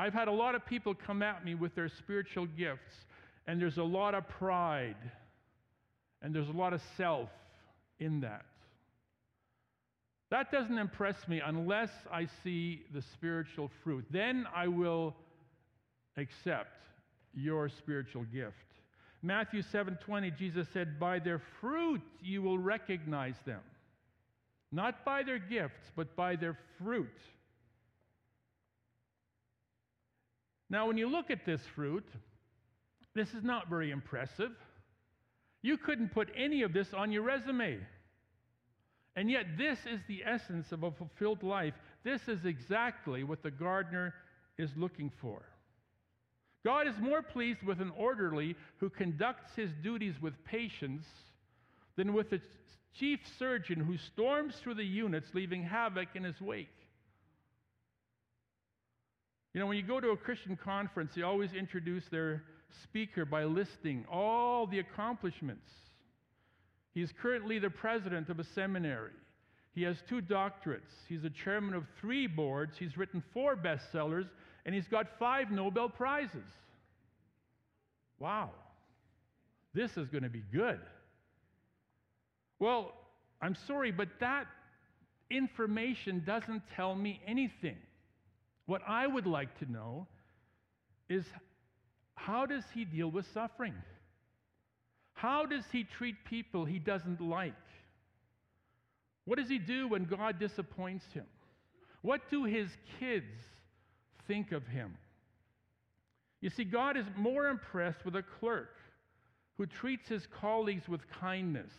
I've 0.00 0.14
had 0.14 0.28
a 0.28 0.32
lot 0.32 0.54
of 0.54 0.64
people 0.64 0.94
come 0.94 1.22
at 1.22 1.44
me 1.44 1.54
with 1.54 1.74
their 1.74 1.90
spiritual 1.90 2.46
gifts, 2.46 3.04
and 3.46 3.60
there's 3.60 3.76
a 3.76 3.84
lot 3.84 4.14
of 4.14 4.26
pride, 4.26 4.96
and 6.22 6.34
there's 6.34 6.48
a 6.48 6.52
lot 6.52 6.72
of 6.72 6.80
self 6.96 7.28
in 7.98 8.20
that. 8.20 8.46
That 10.30 10.50
doesn't 10.50 10.78
impress 10.78 11.28
me 11.28 11.42
unless 11.44 11.90
I 12.10 12.28
see 12.42 12.86
the 12.94 13.02
spiritual 13.02 13.70
fruit. 13.84 14.06
Then 14.10 14.46
I 14.54 14.68
will 14.68 15.14
accept 16.16 16.86
your 17.34 17.68
spiritual 17.68 18.24
gift. 18.32 18.56
Matthew 19.20 19.60
7:20 19.60 20.30
Jesus 20.30 20.66
said, 20.70 20.98
"By 20.98 21.18
their 21.18 21.40
fruit 21.60 22.00
you 22.22 22.40
will 22.40 22.58
recognize 22.58 23.38
them." 23.42 23.62
Not 24.72 25.04
by 25.04 25.24
their 25.24 25.38
gifts, 25.38 25.92
but 25.94 26.16
by 26.16 26.36
their 26.36 26.54
fruit. 26.78 27.20
Now, 30.70 30.86
when 30.86 30.96
you 30.96 31.10
look 31.10 31.30
at 31.30 31.44
this 31.44 31.60
fruit, 31.74 32.06
this 33.14 33.34
is 33.34 33.42
not 33.42 33.68
very 33.68 33.90
impressive. 33.90 34.52
You 35.62 35.76
couldn't 35.76 36.14
put 36.14 36.30
any 36.36 36.62
of 36.62 36.72
this 36.72 36.94
on 36.94 37.10
your 37.10 37.22
resume. 37.22 37.78
And 39.16 39.28
yet, 39.28 39.58
this 39.58 39.78
is 39.80 40.00
the 40.06 40.22
essence 40.24 40.70
of 40.70 40.84
a 40.84 40.92
fulfilled 40.92 41.42
life. 41.42 41.74
This 42.04 42.22
is 42.28 42.44
exactly 42.44 43.24
what 43.24 43.42
the 43.42 43.50
gardener 43.50 44.14
is 44.56 44.70
looking 44.76 45.10
for. 45.20 45.42
God 46.64 46.86
is 46.86 46.94
more 47.00 47.22
pleased 47.22 47.62
with 47.62 47.80
an 47.80 47.92
orderly 47.96 48.54
who 48.78 48.90
conducts 48.90 49.54
his 49.56 49.70
duties 49.82 50.14
with 50.22 50.44
patience 50.44 51.04
than 51.96 52.12
with 52.12 52.32
a 52.32 52.40
chief 52.94 53.20
surgeon 53.38 53.80
who 53.80 53.96
storms 53.96 54.54
through 54.56 54.74
the 54.74 54.84
units, 54.84 55.28
leaving 55.34 55.64
havoc 55.64 56.08
in 56.14 56.22
his 56.22 56.40
wake. 56.40 56.68
You 59.52 59.60
know, 59.60 59.66
when 59.66 59.76
you 59.76 59.82
go 59.82 60.00
to 60.00 60.10
a 60.10 60.16
Christian 60.16 60.56
conference, 60.56 61.12
they 61.16 61.22
always 61.22 61.52
introduce 61.52 62.04
their 62.08 62.44
speaker 62.84 63.24
by 63.24 63.44
listing 63.44 64.04
all 64.10 64.66
the 64.66 64.78
accomplishments. 64.78 65.68
He's 66.92 67.12
currently 67.20 67.58
the 67.58 67.70
president 67.70 68.28
of 68.28 68.38
a 68.38 68.44
seminary. 68.44 69.12
He 69.72 69.82
has 69.82 69.96
two 70.08 70.20
doctorates. 70.20 70.92
He's 71.08 71.22
the 71.22 71.30
chairman 71.30 71.74
of 71.74 71.84
three 72.00 72.26
boards. 72.26 72.76
He's 72.78 72.96
written 72.96 73.22
four 73.32 73.56
bestsellers, 73.56 74.28
and 74.66 74.74
he's 74.74 74.88
got 74.88 75.18
five 75.18 75.50
Nobel 75.50 75.88
Prizes. 75.88 76.46
Wow. 78.18 78.50
This 79.72 79.96
is 79.96 80.08
going 80.08 80.24
to 80.24 80.30
be 80.30 80.42
good. 80.52 80.80
Well, 82.58 82.92
I'm 83.40 83.54
sorry, 83.66 83.90
but 83.90 84.08
that 84.20 84.46
information 85.30 86.22
doesn't 86.26 86.62
tell 86.76 86.94
me 86.94 87.20
anything. 87.26 87.78
What 88.70 88.82
I 88.86 89.04
would 89.04 89.26
like 89.26 89.58
to 89.58 89.72
know 89.72 90.06
is 91.08 91.24
how 92.14 92.46
does 92.46 92.62
he 92.72 92.84
deal 92.84 93.10
with 93.10 93.26
suffering? 93.34 93.74
How 95.12 95.44
does 95.44 95.64
he 95.72 95.82
treat 95.82 96.14
people 96.24 96.64
he 96.64 96.78
doesn't 96.78 97.20
like? 97.20 97.52
What 99.24 99.40
does 99.40 99.48
he 99.48 99.58
do 99.58 99.88
when 99.88 100.04
God 100.04 100.38
disappoints 100.38 101.04
him? 101.12 101.26
What 102.02 102.30
do 102.30 102.44
his 102.44 102.68
kids 103.00 103.34
think 104.28 104.52
of 104.52 104.64
him? 104.68 104.96
You 106.40 106.48
see, 106.48 106.62
God 106.62 106.96
is 106.96 107.06
more 107.16 107.48
impressed 107.48 108.04
with 108.04 108.14
a 108.14 108.22
clerk 108.22 108.76
who 109.56 109.66
treats 109.66 110.08
his 110.08 110.28
colleagues 110.40 110.88
with 110.88 111.00
kindness 111.10 111.72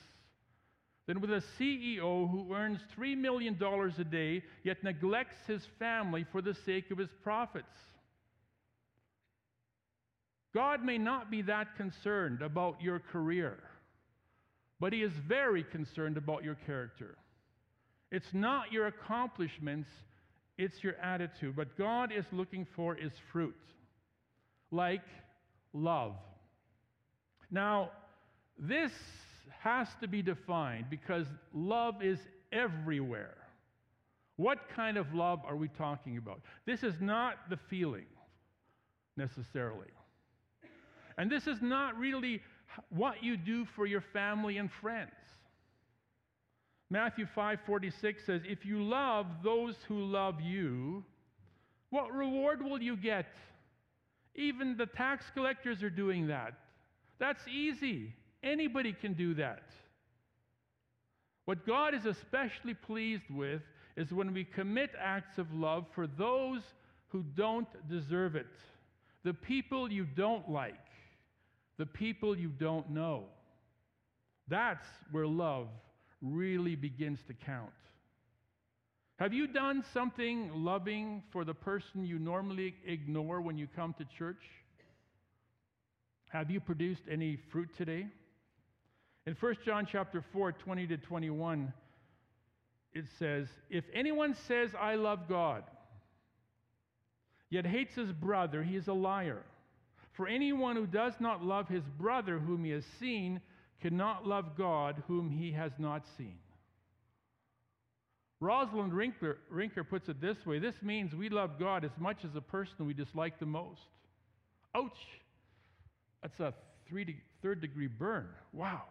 than 1.12 1.20
with 1.20 1.32
a 1.32 1.44
CEO 1.60 2.32
who 2.32 2.56
earns 2.56 2.80
$3 2.98 3.18
million 3.18 3.62
a 3.62 4.04
day 4.06 4.42
yet 4.64 4.82
neglects 4.82 5.36
his 5.46 5.62
family 5.78 6.26
for 6.32 6.42
the 6.42 6.56
sake 6.66 6.90
of 6.90 6.98
his 6.98 7.10
profits. 7.22 7.66
God 10.56 10.86
may 10.86 10.98
not 10.98 11.30
be 11.30 11.42
that 11.42 11.76
concerned 11.76 12.42
about 12.42 12.82
your 12.82 13.00
career, 13.00 13.58
but 14.80 14.94
He 14.94 15.04
is 15.04 15.12
very 15.28 15.64
concerned 15.64 16.16
about 16.16 16.46
your 16.46 16.56
character. 16.66 17.18
It's 18.10 18.34
not 18.34 18.72
your 18.72 18.88
accomplishments, 18.88 19.90
it's 20.58 20.82
your 20.82 20.96
attitude. 20.96 21.58
What 21.58 21.78
God 21.78 22.14
is 22.14 22.26
looking 22.32 22.66
for 22.74 22.96
is 22.96 23.12
fruit, 23.34 23.56
like 24.72 25.04
love. 25.74 26.16
Now, 27.50 27.92
this 28.58 28.94
has 29.60 29.88
to 30.02 30.08
be 30.08 30.22
defined 30.22 30.86
because 30.90 31.28
love 31.54 32.02
is 32.02 32.20
everywhere. 32.52 33.38
What 34.38 34.70
kind 34.76 34.98
of 34.98 35.14
love 35.14 35.42
are 35.46 35.56
we 35.56 35.68
talking 35.68 36.18
about? 36.18 36.42
This 36.66 36.84
is 36.84 36.96
not 37.00 37.50
the 37.50 37.58
feeling 37.70 38.08
necessarily. 39.18 39.92
And 41.18 41.32
this 41.32 41.46
is 41.48 41.62
not 41.62 41.98
really 41.98 42.42
what 42.90 43.24
you 43.24 43.38
do 43.38 43.66
for 43.66 43.86
your 43.86 44.02
family 44.02 44.58
and 44.58 44.72
friends. 44.72 45.12
Matthew 46.90 47.26
5:46 47.26 48.26
says, 48.26 48.44
"If 48.46 48.66
you 48.66 48.84
love 48.84 49.44
those 49.44 49.82
who 49.84 50.04
love 50.04 50.42
you, 50.42 51.06
what 51.90 52.12
reward 52.12 52.62
will 52.62 52.82
you 52.82 52.98
get?" 52.98 53.34
Even 54.36 54.76
the 54.78 54.86
tax 54.86 55.30
collectors 55.32 55.84
are 55.84 55.90
doing 55.90 56.28
that. 56.28 56.54
That's 57.18 57.48
easy. 57.48 58.14
Anybody 58.44 58.94
can 58.94 59.14
do 59.14 59.34
that. 59.36 59.64
What 61.46 61.66
God 61.66 61.94
is 61.94 62.06
especially 62.06 62.74
pleased 62.74 63.30
with 63.30 63.62
is 63.98 64.12
when 64.12 64.34
we 64.34 64.44
commit 64.44 64.92
acts 65.00 65.38
of 65.38 65.54
love 65.54 65.86
for 65.94 66.08
those 66.08 66.62
who 67.10 67.24
don't 67.36 67.68
deserve 67.90 68.36
it, 68.36 68.48
the 69.24 69.34
people 69.34 69.92
you 69.92 70.06
don't 70.06 70.50
like, 70.50 70.76
the 71.78 71.86
people 71.86 72.38
you 72.38 72.50
don't 72.50 72.90
know. 72.90 73.26
That's 74.48 74.88
where 75.12 75.28
love 75.28 75.68
really 76.22 76.76
begins 76.76 77.20
to 77.28 77.34
count. 77.34 77.72
Have 79.20 79.34
you 79.34 79.46
done 79.46 79.84
something 79.94 80.52
loving 80.54 81.22
for 81.32 81.44
the 81.44 81.54
person 81.54 82.06
you 82.06 82.18
normally 82.18 82.76
ignore 82.88 83.40
when 83.40 83.58
you 83.58 83.68
come 83.76 83.94
to 84.00 84.06
church? 84.18 84.44
Have 86.30 86.50
you 86.50 86.60
produced 86.60 87.04
any 87.12 87.38
fruit 87.52 87.70
today? 87.78 88.08
In 89.28 89.36
1 89.40 89.56
John 89.64 89.88
chapter 89.90 90.24
4, 90.34 90.52
20 90.54 90.88
to 90.88 90.98
21, 90.98 91.72
it 92.94 93.06
says, 93.20 93.48
If 93.70 93.84
anyone 93.94 94.36
says, 94.48 94.72
I 94.80 94.96
love 94.96 95.30
God, 95.30 95.64
yet 97.50 97.66
hates 97.66 97.96
his 97.96 98.12
brother, 98.12 98.64
he 98.64 98.76
is 98.76 98.88
a 98.88 98.94
liar. 98.94 99.44
For 100.14 100.28
anyone 100.28 100.76
who 100.76 100.88
does 100.88 101.14
not 101.20 101.44
love 101.44 101.68
his 101.68 101.84
brother 101.98 102.40
whom 102.40 102.64
he 102.64 102.72
has 102.72 102.84
seen 103.00 103.42
cannot 103.82 104.28
love 104.28 104.58
God 104.58 105.04
whom 105.08 105.30
he 105.30 105.52
has 105.52 105.72
not 105.78 106.04
seen. 106.18 106.38
Rosalind 108.40 108.92
Rinker, 108.92 109.38
Rinker 109.54 109.88
puts 109.88 110.10
it 110.10 110.20
this 110.20 110.46
way 110.48 110.58
this 110.58 110.76
means 110.82 111.14
we 111.14 111.30
love 111.30 111.60
God 111.60 111.86
as 111.86 111.92
much 112.00 112.26
as 112.26 112.32
the 112.34 112.42
person 112.42 112.88
we 112.88 112.94
dislike 112.94 113.40
the 113.40 113.46
most. 113.46 113.82
Ouch! 114.76 114.98
That's 116.24 116.40
a 116.40 116.54
third-degree 117.42 117.88
burn. 117.88 118.28
Wow. 118.52 118.82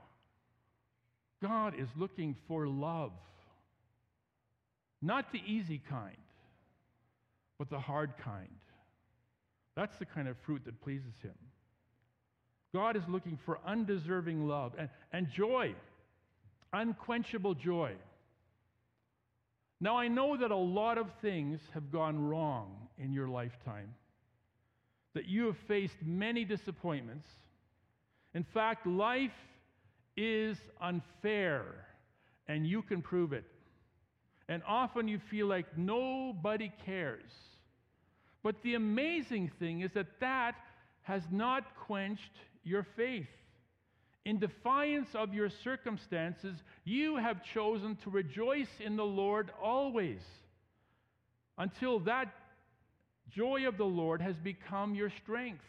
God 1.43 1.75
is 1.79 1.89
looking 1.97 2.37
for 2.47 2.67
love. 2.67 3.13
Not 5.03 5.33
the 5.33 5.41
easy 5.47 5.81
kind, 5.89 6.17
but 7.59 7.71
the 7.71 7.79
hard 7.79 8.13
kind. 8.23 8.49
That's 9.77 9.97
the 9.99 10.05
kind 10.05 10.29
of 10.29 10.37
fruit 10.45 10.63
that 10.67 10.81
pleases 10.83 11.15
Him. 11.23 11.35
God 12.75 12.97
is 12.97 13.03
looking 13.09 13.39
for 13.45 13.59
undeserving 13.67 14.47
love 14.47 14.73
and, 14.79 14.89
and 15.13 15.29
joy, 15.31 15.75
unquenchable 16.73 17.55
joy. 17.55 17.93
Now, 19.81 19.97
I 19.97 20.09
know 20.09 20.37
that 20.37 20.51
a 20.51 20.57
lot 20.57 20.99
of 20.99 21.07
things 21.23 21.59
have 21.73 21.91
gone 21.91 22.23
wrong 22.23 22.77
in 22.99 23.13
your 23.13 23.29
lifetime, 23.29 23.95
that 25.15 25.27
you 25.27 25.47
have 25.47 25.57
faced 25.67 25.97
many 26.05 26.45
disappointments. 26.45 27.27
In 28.35 28.45
fact, 28.45 28.87
life 28.87 29.33
is 30.21 30.59
unfair, 30.83 31.65
and 32.47 32.67
you 32.67 32.83
can 32.83 33.01
prove 33.01 33.33
it. 33.33 33.45
And 34.49 34.63
often 34.67 35.09
you 35.09 35.19
feel 35.31 35.47
like 35.47 35.79
nobody 35.79 36.71
cares. 36.85 37.31
But 38.43 38.57
the 38.63 38.75
amazing 38.75 39.51
thing 39.59 39.81
is 39.81 39.93
that 39.95 40.21
that 40.21 40.57
has 41.03 41.23
not 41.31 41.65
quenched 41.87 42.37
your 42.65 42.87
faith. 42.97 43.29
In 44.27 44.39
defiance 44.39 45.09
of 45.15 45.33
your 45.33 45.49
circumstances, 45.65 46.57
you 46.85 47.17
have 47.17 47.43
chosen 47.55 47.97
to 48.05 48.11
rejoice 48.11 48.69
in 48.85 48.97
the 48.97 49.05
Lord 49.05 49.51
always 49.63 50.21
until 51.57 52.01
that 52.01 52.35
joy 53.31 53.67
of 53.67 53.79
the 53.79 53.85
Lord 53.85 54.21
has 54.21 54.37
become 54.37 54.95
your 54.95 55.11
strength. 55.23 55.65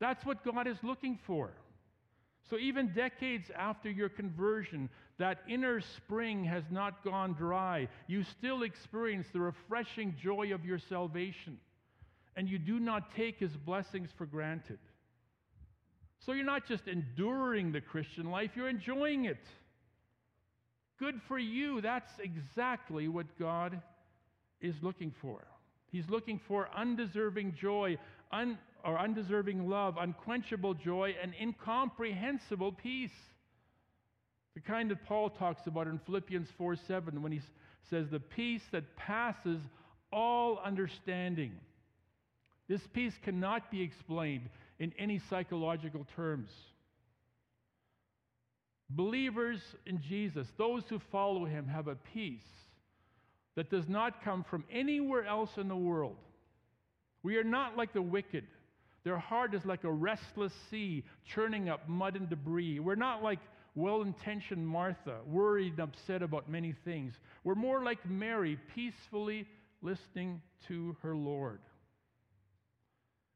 That's 0.00 0.24
what 0.24 0.44
God 0.44 0.68
is 0.68 0.76
looking 0.82 1.18
for. 1.26 1.50
So, 2.50 2.58
even 2.58 2.92
decades 2.92 3.50
after 3.56 3.90
your 3.90 4.10
conversion, 4.10 4.90
that 5.18 5.38
inner 5.48 5.80
spring 5.80 6.44
has 6.44 6.64
not 6.70 7.02
gone 7.02 7.32
dry. 7.32 7.88
You 8.06 8.22
still 8.22 8.62
experience 8.62 9.26
the 9.32 9.40
refreshing 9.40 10.14
joy 10.22 10.52
of 10.52 10.64
your 10.64 10.78
salvation, 10.78 11.58
and 12.36 12.48
you 12.48 12.58
do 12.58 12.78
not 12.78 13.14
take 13.16 13.38
his 13.38 13.56
blessings 13.56 14.10
for 14.18 14.26
granted. 14.26 14.78
So, 16.26 16.32
you're 16.32 16.44
not 16.44 16.66
just 16.66 16.86
enduring 16.86 17.72
the 17.72 17.80
Christian 17.80 18.30
life, 18.30 18.50
you're 18.54 18.68
enjoying 18.68 19.24
it. 19.24 19.40
Good 20.98 21.20
for 21.26 21.38
you. 21.38 21.80
That's 21.80 22.12
exactly 22.18 23.08
what 23.08 23.38
God 23.38 23.80
is 24.60 24.74
looking 24.82 25.12
for. 25.20 25.44
He's 25.90 26.08
looking 26.08 26.40
for 26.46 26.68
undeserving 26.76 27.54
joy, 27.60 27.98
un, 28.32 28.58
or 28.84 28.98
undeserving 28.98 29.68
love, 29.68 29.96
unquenchable 29.98 30.74
joy, 30.74 31.14
and 31.22 31.32
incomprehensible 31.40 32.72
peace. 32.72 33.10
The 34.54 34.60
kind 34.60 34.90
that 34.90 35.04
Paul 35.06 35.30
talks 35.30 35.66
about 35.66 35.86
in 35.86 35.98
Philippians 36.06 36.48
4 36.56 36.76
7 36.76 37.22
when 37.22 37.32
he 37.32 37.40
says, 37.90 38.06
The 38.10 38.20
peace 38.20 38.62
that 38.72 38.96
passes 38.96 39.60
all 40.12 40.60
understanding. 40.64 41.52
This 42.68 42.82
peace 42.92 43.14
cannot 43.22 43.70
be 43.70 43.82
explained 43.82 44.48
in 44.78 44.92
any 44.98 45.20
psychological 45.30 46.06
terms. 46.16 46.50
Believers 48.90 49.60
in 49.86 50.00
Jesus, 50.00 50.46
those 50.56 50.84
who 50.88 51.00
follow 51.10 51.44
him, 51.44 51.66
have 51.66 51.88
a 51.88 51.96
peace 52.12 52.40
that 53.56 53.70
does 53.70 53.88
not 53.88 54.22
come 54.22 54.44
from 54.44 54.64
anywhere 54.70 55.24
else 55.24 55.50
in 55.56 55.68
the 55.68 55.76
world. 55.76 56.16
We 57.22 57.36
are 57.36 57.44
not 57.44 57.76
like 57.76 57.92
the 57.92 58.02
wicked. 58.02 58.44
Their 59.04 59.18
heart 59.18 59.54
is 59.54 59.64
like 59.64 59.84
a 59.84 59.92
restless 59.92 60.52
sea 60.70 61.04
churning 61.34 61.68
up 61.68 61.88
mud 61.88 62.16
and 62.16 62.28
debris. 62.28 62.80
We're 62.80 62.94
not 62.94 63.22
like 63.22 63.40
well 63.74 64.02
intentioned 64.02 64.66
Martha, 64.66 65.18
worried 65.26 65.72
and 65.78 65.80
upset 65.80 66.22
about 66.22 66.48
many 66.48 66.74
things. 66.84 67.12
We're 67.42 67.54
more 67.54 67.82
like 67.82 68.08
Mary, 68.08 68.58
peacefully 68.74 69.46
listening 69.82 70.40
to 70.68 70.96
her 71.02 71.14
Lord. 71.14 71.60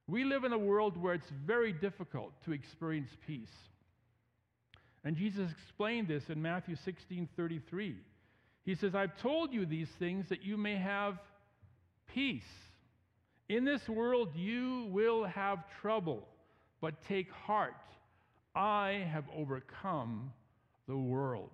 We 0.07 0.25
live 0.25 0.45
in 0.45 0.55
a 0.55 0.59
world 0.59 0.97
where 0.97 1.13
it's 1.13 1.31
very 1.45 1.73
difficult 1.73 2.33
to 2.47 2.53
experience 2.53 3.11
peace. 3.27 3.53
And 5.05 5.17
Jesus 5.17 5.51
explained 5.51 6.09
this 6.09 6.23
in 6.31 6.41
Matthew 6.41 6.77
16 6.85 7.29
33. 7.37 7.97
He 8.65 8.75
says, 8.75 8.95
I've 8.95 9.17
told 9.21 9.53
you 9.53 9.67
these 9.67 9.89
things 9.99 10.27
that 10.31 10.43
you 10.43 10.57
may 10.57 10.77
have 10.77 11.19
peace. 12.15 12.43
In 13.49 13.65
this 13.65 13.89
world 13.89 14.31
you 14.35 14.89
will 14.91 15.25
have 15.25 15.65
trouble, 15.81 16.27
but 16.81 17.03
take 17.09 17.31
heart. 17.31 17.75
I 18.55 19.07
have 19.11 19.25
overcome 19.35 20.33
the 20.87 20.97
world. 20.97 21.51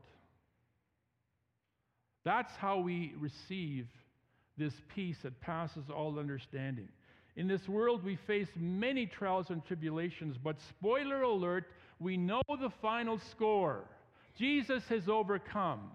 That's 2.24 2.54
how 2.56 2.78
we 2.78 3.12
receive 3.18 3.86
this 4.56 4.74
peace 4.94 5.18
that 5.22 5.40
passes 5.40 5.84
all 5.94 6.18
understanding. 6.18 6.88
In 7.36 7.48
this 7.48 7.68
world, 7.68 8.04
we 8.04 8.16
face 8.16 8.48
many 8.56 9.06
trials 9.06 9.50
and 9.50 9.64
tribulations, 9.64 10.36
but 10.42 10.60
spoiler 10.60 11.22
alert, 11.22 11.66
we 11.98 12.16
know 12.16 12.42
the 12.48 12.70
final 12.80 13.18
score. 13.18 13.84
Jesus 14.36 14.84
has 14.88 15.08
overcome. 15.08 15.90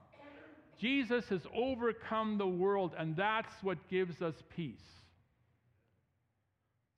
Jesus 0.80 1.26
has 1.30 1.42
overcome 1.54 2.38
the 2.38 2.48
world, 2.48 2.94
and 2.98 3.16
that's 3.16 3.54
what 3.62 3.78
gives 3.90 4.22
us 4.22 4.36
peace. 4.56 4.76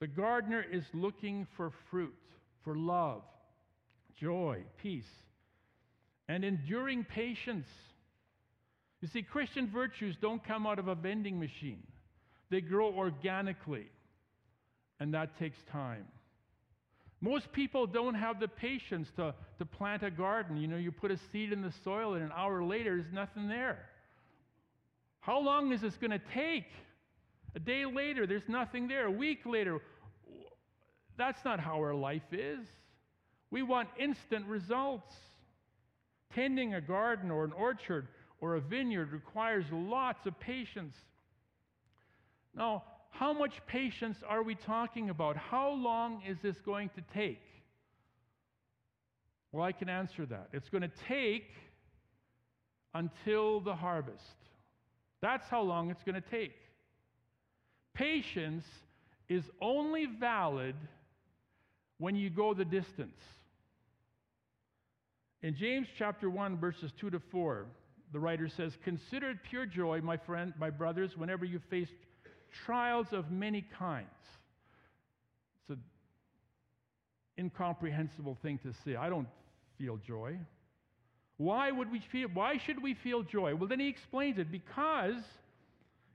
The 0.02 0.08
gardener 0.08 0.66
is 0.70 0.84
looking 0.94 1.48
for 1.56 1.72
fruit, 1.90 2.14
for 2.66 2.76
love, 2.76 3.22
joy, 4.20 4.64
peace, 4.82 5.10
and 6.28 6.44
enduring 6.44 7.06
patience. 7.06 7.68
You 9.00 9.08
see, 9.08 9.22
Christian 9.22 9.70
virtues 9.70 10.18
don't 10.22 10.44
come 10.44 10.68
out 10.68 10.80
of 10.80 10.90
a 10.90 10.96
vending 10.96 11.40
machine, 11.40 11.84
they 12.50 12.60
grow 12.60 12.94
organically 12.94 13.88
and 15.02 15.16
that 15.16 15.36
takes 15.40 15.58
time. 15.72 16.06
Most 17.22 17.52
people 17.52 17.88
don't 17.88 18.14
have 18.14 18.40
the 18.40 18.48
patience 18.48 19.08
to, 19.16 19.34
to 19.58 19.66
plant 19.66 20.04
a 20.04 20.12
garden. 20.12 20.58
You 20.58 20.68
know, 20.68 20.78
you 20.78 20.92
put 20.92 21.10
a 21.10 21.18
seed 21.32 21.52
in 21.52 21.64
the 21.64 21.74
soil, 21.84 22.14
and 22.14 22.24
an 22.24 22.32
hour 22.36 22.64
later, 22.64 22.98
there's 22.98 23.12
nothing 23.12 23.48
there. 23.48 23.80
How 25.22 25.40
long 25.40 25.72
is 25.72 25.82
this 25.82 25.96
going 25.96 26.12
to 26.12 26.22
take? 26.36 26.68
A 27.56 27.60
day 27.60 27.86
later, 27.86 28.26
there's 28.26 28.48
nothing 28.48 28.88
there. 28.88 29.06
A 29.06 29.12
week 29.12 29.46
later, 29.46 29.82
that's 31.18 31.44
not 31.44 31.60
how 31.60 31.76
our 31.76 31.94
life 31.94 32.32
is. 32.32 32.66
We 33.50 33.64
want 33.64 33.90
instant 34.00 34.46
results. 34.46 35.14
Tending 36.34 36.76
a 36.76 36.82
garden 36.82 37.30
or 37.30 37.44
an 37.44 37.52
orchard 37.52 38.08
or 38.40 38.56
a 38.56 38.62
vineyard 38.62 39.12
requires 39.12 39.66
lots 39.72 40.26
of 40.26 40.40
patience. 40.40 40.96
Now, 42.56 42.84
how 43.10 43.34
much 43.34 43.62
patience 43.68 44.18
are 44.28 44.42
we 44.42 44.56
talking 44.56 45.10
about? 45.10 45.36
How 45.36 45.72
long 45.72 46.22
is 46.26 46.38
this 46.42 46.56
going 46.62 46.90
to 46.96 47.02
take? 47.14 47.42
Well, 49.52 49.66
I 49.66 49.74
can 49.74 49.90
answer 49.90 50.26
that. 50.28 50.48
It's 50.54 50.70
going 50.70 50.84
to 50.84 50.92
take 51.08 51.52
until 52.94 53.60
the 53.60 53.76
harvest. 53.76 54.24
That's 55.22 55.48
how 55.50 55.62
long 55.62 55.92
it's 55.92 56.04
going 56.04 56.16
to 56.16 56.30
take. 56.30 56.54
Patience 57.94 58.66
is 59.30 59.44
only 59.62 60.06
valid 60.06 60.76
when 61.98 62.16
you 62.16 62.30
go 62.30 62.54
the 62.54 62.66
distance. 62.66 63.22
In 65.44 65.56
James 65.56 65.88
chapter 65.98 66.30
1 66.30 66.58
verses 66.58 66.92
2 67.00 67.10
to 67.10 67.20
4, 67.20 67.66
the 68.12 68.20
writer 68.20 68.48
says, 68.48 68.78
"Consider 68.84 69.32
it 69.32 69.44
pure 69.44 69.66
joy, 69.66 70.02
my 70.02 70.18
friend, 70.18 70.54
my 70.58 70.70
brothers, 70.70 71.16
whenever 71.18 71.46
you 71.46 71.60
face 71.60 71.90
trials 72.66 73.14
of 73.14 73.32
many 73.32 73.62
kinds. 73.78 74.08
It's 75.62 75.70
an 75.72 75.84
incomprehensible 77.40 78.38
thing 78.42 78.60
to 78.60 78.74
say. 78.86 78.96
I 78.96 79.10
don't 79.10 79.28
feel 79.78 79.98
joy. 79.98 80.38
Why 81.38 81.72
would 81.72 81.92
we 81.92 82.00
feel 82.12 82.30
why 82.30 82.58
should 82.58 82.82
we 82.82 82.94
feel 82.94 83.24
joy? 83.24 83.56
Well, 83.56 83.68
then 83.68 83.80
he 83.80 83.88
explains 83.88 84.38
it 84.38 84.52
because 84.52 85.24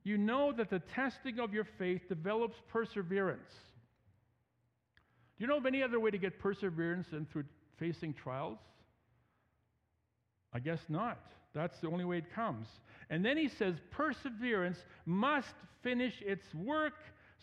you 0.06 0.16
know 0.16 0.52
that 0.52 0.70
the 0.70 0.78
testing 0.78 1.40
of 1.40 1.52
your 1.52 1.66
faith 1.78 2.08
develops 2.08 2.56
perseverance. 2.68 3.50
Do 5.36 5.44
you 5.44 5.48
know 5.48 5.56
of 5.56 5.66
any 5.66 5.82
other 5.82 5.98
way 5.98 6.10
to 6.10 6.18
get 6.18 6.38
perseverance 6.38 7.08
than 7.10 7.26
through 7.26 7.44
facing 7.78 8.14
trials? 8.14 8.58
I 10.52 10.60
guess 10.60 10.80
not. 10.88 11.18
That's 11.54 11.78
the 11.80 11.88
only 11.88 12.04
way 12.04 12.18
it 12.18 12.32
comes. 12.32 12.68
And 13.10 13.24
then 13.24 13.36
he 13.36 13.48
says, 13.48 13.74
perseverance 13.90 14.78
must 15.06 15.54
finish 15.82 16.22
its 16.22 16.44
work 16.54 16.94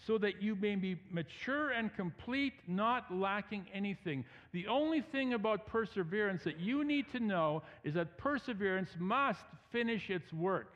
so 0.08 0.18
that 0.18 0.42
you 0.42 0.56
may 0.56 0.76
be 0.76 0.98
mature 1.12 1.72
and 1.72 1.94
complete, 1.96 2.54
not 2.68 3.14
lacking 3.14 3.66
anything. 3.74 4.26
The 4.52 4.68
only 4.68 5.02
thing 5.02 5.34
about 5.34 5.68
perseverance 5.68 6.44
that 6.44 6.60
you 6.60 6.84
need 6.84 7.12
to 7.12 7.20
know 7.20 7.64
is 7.84 7.94
that 7.94 8.18
perseverance 8.18 8.90
must 9.00 9.44
finish 9.72 10.10
its 10.10 10.32
work. 10.34 10.74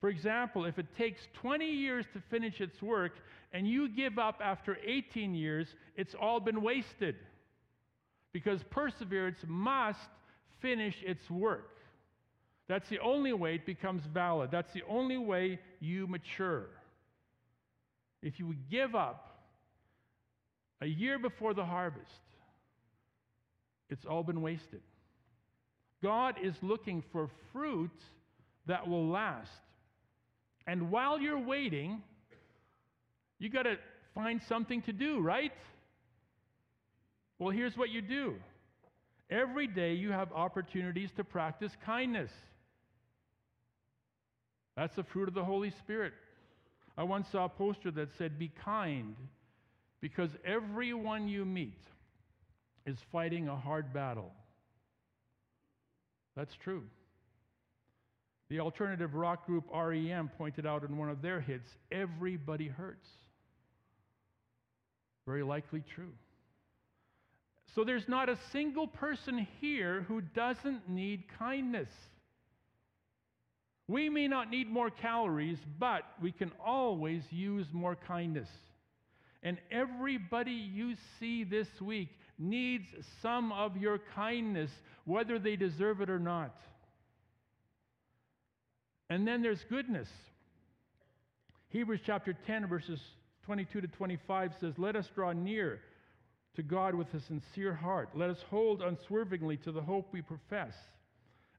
For 0.00 0.08
example, 0.08 0.64
if 0.64 0.78
it 0.78 0.86
takes 0.96 1.20
20 1.34 1.66
years 1.66 2.06
to 2.14 2.22
finish 2.30 2.60
its 2.60 2.80
work 2.80 3.12
and 3.52 3.68
you 3.68 3.88
give 3.88 4.18
up 4.18 4.40
after 4.42 4.78
18 4.84 5.34
years, 5.34 5.68
it's 5.96 6.14
all 6.14 6.40
been 6.40 6.62
wasted. 6.62 7.16
Because 8.32 8.60
perseverance 8.70 9.38
must 9.46 9.98
finish 10.62 10.94
its 11.04 11.28
work. 11.28 11.76
That's 12.68 12.88
the 12.88 13.00
only 13.00 13.32
way 13.32 13.56
it 13.56 13.66
becomes 13.66 14.02
valid. 14.14 14.50
That's 14.50 14.72
the 14.72 14.84
only 14.88 15.18
way 15.18 15.58
you 15.80 16.06
mature. 16.06 16.66
If 18.22 18.38
you 18.38 18.54
give 18.70 18.94
up, 18.94 19.26
a 20.80 20.86
year 20.86 21.18
before 21.18 21.52
the 21.52 21.64
harvest, 21.64 22.06
it's 23.90 24.06
all 24.06 24.22
been 24.22 24.40
wasted. 24.40 24.80
God 26.02 26.36
is 26.42 26.54
looking 26.62 27.02
for 27.12 27.28
fruit 27.52 27.90
that 28.66 28.88
will 28.88 29.08
last. 29.08 29.50
And 30.66 30.90
while 30.90 31.18
you're 31.20 31.38
waiting, 31.38 32.02
you 33.38 33.48
got 33.48 33.62
to 33.62 33.76
find 34.14 34.40
something 34.48 34.82
to 34.82 34.92
do, 34.92 35.20
right? 35.20 35.52
Well, 37.38 37.50
here's 37.50 37.76
what 37.76 37.90
you 37.90 38.02
do 38.02 38.34
every 39.30 39.66
day 39.66 39.94
you 39.94 40.10
have 40.10 40.32
opportunities 40.32 41.10
to 41.16 41.24
practice 41.24 41.72
kindness. 41.86 42.30
That's 44.76 44.96
the 44.96 45.04
fruit 45.04 45.28
of 45.28 45.34
the 45.34 45.44
Holy 45.44 45.70
Spirit. 45.70 46.12
I 46.96 47.04
once 47.04 47.28
saw 47.30 47.44
a 47.44 47.48
poster 47.48 47.90
that 47.92 48.08
said, 48.18 48.38
Be 48.38 48.50
kind, 48.64 49.16
because 50.00 50.30
everyone 50.44 51.28
you 51.28 51.44
meet 51.44 51.78
is 52.86 52.98
fighting 53.12 53.48
a 53.48 53.56
hard 53.56 53.92
battle. 53.92 54.32
That's 56.36 56.54
true. 56.62 56.84
The 58.50 58.58
alternative 58.58 59.14
rock 59.14 59.46
group 59.46 59.64
REM 59.72 60.28
pointed 60.36 60.66
out 60.66 60.82
in 60.82 60.98
one 60.98 61.08
of 61.08 61.22
their 61.22 61.40
hits 61.40 61.70
everybody 61.90 62.66
hurts. 62.66 63.08
Very 65.24 65.44
likely 65.44 65.84
true. 65.94 66.12
So 67.76 67.84
there's 67.84 68.08
not 68.08 68.28
a 68.28 68.36
single 68.50 68.88
person 68.88 69.46
here 69.60 70.04
who 70.08 70.20
doesn't 70.20 70.88
need 70.88 71.24
kindness. 71.38 71.88
We 73.86 74.08
may 74.08 74.26
not 74.26 74.50
need 74.50 74.68
more 74.68 74.90
calories, 74.90 75.58
but 75.78 76.02
we 76.20 76.32
can 76.32 76.50
always 76.64 77.22
use 77.30 77.66
more 77.72 77.94
kindness. 77.94 78.48
And 79.44 79.58
everybody 79.70 80.50
you 80.50 80.96
see 81.20 81.44
this 81.44 81.68
week 81.80 82.08
needs 82.36 82.86
some 83.22 83.52
of 83.52 83.76
your 83.76 84.00
kindness, 84.14 84.70
whether 85.04 85.38
they 85.38 85.54
deserve 85.54 86.00
it 86.00 86.10
or 86.10 86.18
not. 86.18 86.56
And 89.10 89.26
then 89.26 89.42
there's 89.42 89.62
goodness. 89.68 90.08
Hebrews 91.68 92.00
chapter 92.06 92.32
10, 92.46 92.68
verses 92.68 93.00
22 93.44 93.80
to 93.82 93.88
25 93.88 94.52
says, 94.60 94.74
Let 94.78 94.94
us 94.94 95.08
draw 95.14 95.32
near 95.32 95.80
to 96.54 96.62
God 96.62 96.94
with 96.94 97.12
a 97.12 97.20
sincere 97.20 97.74
heart. 97.74 98.10
Let 98.14 98.30
us 98.30 98.38
hold 98.48 98.82
unswervingly 98.82 99.56
to 99.58 99.72
the 99.72 99.82
hope 99.82 100.08
we 100.12 100.22
profess. 100.22 100.74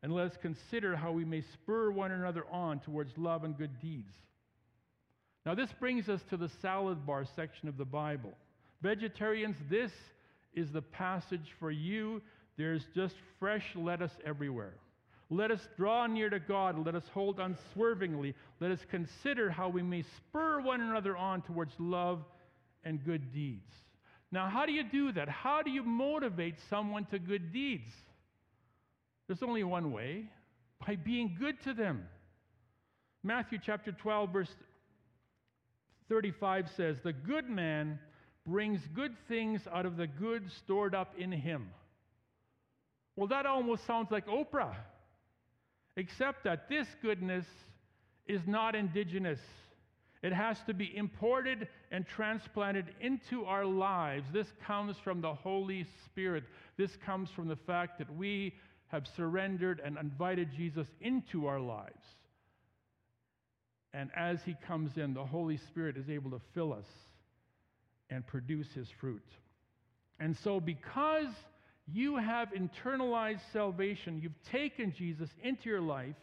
And 0.01 0.13
let 0.13 0.31
us 0.31 0.37
consider 0.41 0.95
how 0.95 1.11
we 1.11 1.25
may 1.25 1.41
spur 1.53 1.91
one 1.91 2.11
another 2.11 2.45
on 2.49 2.79
towards 2.79 3.11
love 3.17 3.43
and 3.43 3.57
good 3.57 3.79
deeds. 3.81 4.13
Now, 5.45 5.53
this 5.53 5.69
brings 5.79 6.07
us 6.07 6.21
to 6.29 6.37
the 6.37 6.49
salad 6.61 7.05
bar 7.05 7.25
section 7.35 7.67
of 7.67 7.77
the 7.77 7.85
Bible. 7.85 8.31
Vegetarians, 8.81 9.57
this 9.69 9.91
is 10.53 10.71
the 10.71 10.81
passage 10.81 11.55
for 11.59 11.69
you. 11.69 12.21
There's 12.57 12.85
just 12.95 13.15
fresh 13.39 13.65
lettuce 13.75 14.11
everywhere. 14.25 14.73
Let 15.33 15.49
us 15.49 15.61
draw 15.77 16.07
near 16.07 16.29
to 16.29 16.39
God. 16.39 16.85
Let 16.85 16.93
us 16.93 17.05
hold 17.13 17.39
unswervingly. 17.39 18.35
Let 18.59 18.71
us 18.71 18.79
consider 18.91 19.49
how 19.49 19.69
we 19.69 19.81
may 19.81 20.03
spur 20.17 20.59
one 20.59 20.81
another 20.81 21.15
on 21.15 21.41
towards 21.41 21.73
love 21.79 22.19
and 22.83 23.03
good 23.03 23.31
deeds. 23.33 23.71
Now, 24.29 24.49
how 24.49 24.65
do 24.65 24.73
you 24.73 24.83
do 24.83 25.13
that? 25.13 25.29
How 25.29 25.61
do 25.61 25.71
you 25.71 25.83
motivate 25.83 26.55
someone 26.69 27.05
to 27.05 27.17
good 27.17 27.53
deeds? 27.53 27.93
There's 29.27 29.41
only 29.41 29.63
one 29.63 29.93
way 29.93 30.25
by 30.85 30.97
being 30.97 31.37
good 31.39 31.55
to 31.63 31.73
them. 31.73 32.03
Matthew 33.23 33.59
chapter 33.65 33.93
12, 33.93 34.33
verse 34.33 34.53
35 36.09 36.69
says, 36.75 36.97
The 37.03 37.13
good 37.13 37.49
man 37.49 37.99
brings 38.45 38.81
good 38.93 39.15
things 39.29 39.61
out 39.71 39.85
of 39.85 39.95
the 39.95 40.07
good 40.07 40.51
stored 40.57 40.93
up 40.93 41.13
in 41.17 41.31
him. 41.31 41.69
Well, 43.15 43.27
that 43.27 43.45
almost 43.45 43.85
sounds 43.85 44.11
like 44.11 44.27
Oprah, 44.27 44.75
except 45.97 46.43
that 46.43 46.69
this 46.69 46.87
goodness 47.01 47.45
is 48.27 48.41
not 48.47 48.75
indigenous. 48.75 49.39
It 50.23 50.33
has 50.33 50.57
to 50.67 50.73
be 50.73 50.95
imported 50.95 51.67
and 51.91 52.05
transplanted 52.05 52.85
into 53.01 53.45
our 53.45 53.65
lives. 53.65 54.27
This 54.31 54.47
comes 54.65 54.95
from 55.03 55.21
the 55.21 55.33
Holy 55.33 55.85
Spirit. 56.05 56.43
This 56.77 56.95
comes 57.05 57.29
from 57.31 57.47
the 57.47 57.55
fact 57.55 57.97
that 57.97 58.15
we 58.15 58.53
have 58.87 59.07
surrendered 59.15 59.81
and 59.83 59.97
invited 59.97 60.49
Jesus 60.55 60.87
into 60.99 61.47
our 61.47 61.59
lives. 61.59 62.03
And 63.93 64.09
as 64.15 64.39
he 64.45 64.55
comes 64.65 64.97
in, 64.97 65.13
the 65.13 65.25
Holy 65.25 65.57
Spirit 65.57 65.97
is 65.97 66.09
able 66.09 66.31
to 66.31 66.41
fill 66.53 66.71
us 66.71 66.85
and 68.09 68.25
produce 68.25 68.67
his 68.73 68.87
fruit. 68.99 69.25
And 70.19 70.37
so, 70.43 70.59
because 70.59 71.33
you 71.93 72.17
have 72.17 72.49
internalized 72.49 73.41
salvation, 73.53 74.19
you've 74.21 74.41
taken 74.51 74.93
Jesus 74.97 75.29
into 75.43 75.69
your 75.69 75.81
life, 75.81 76.15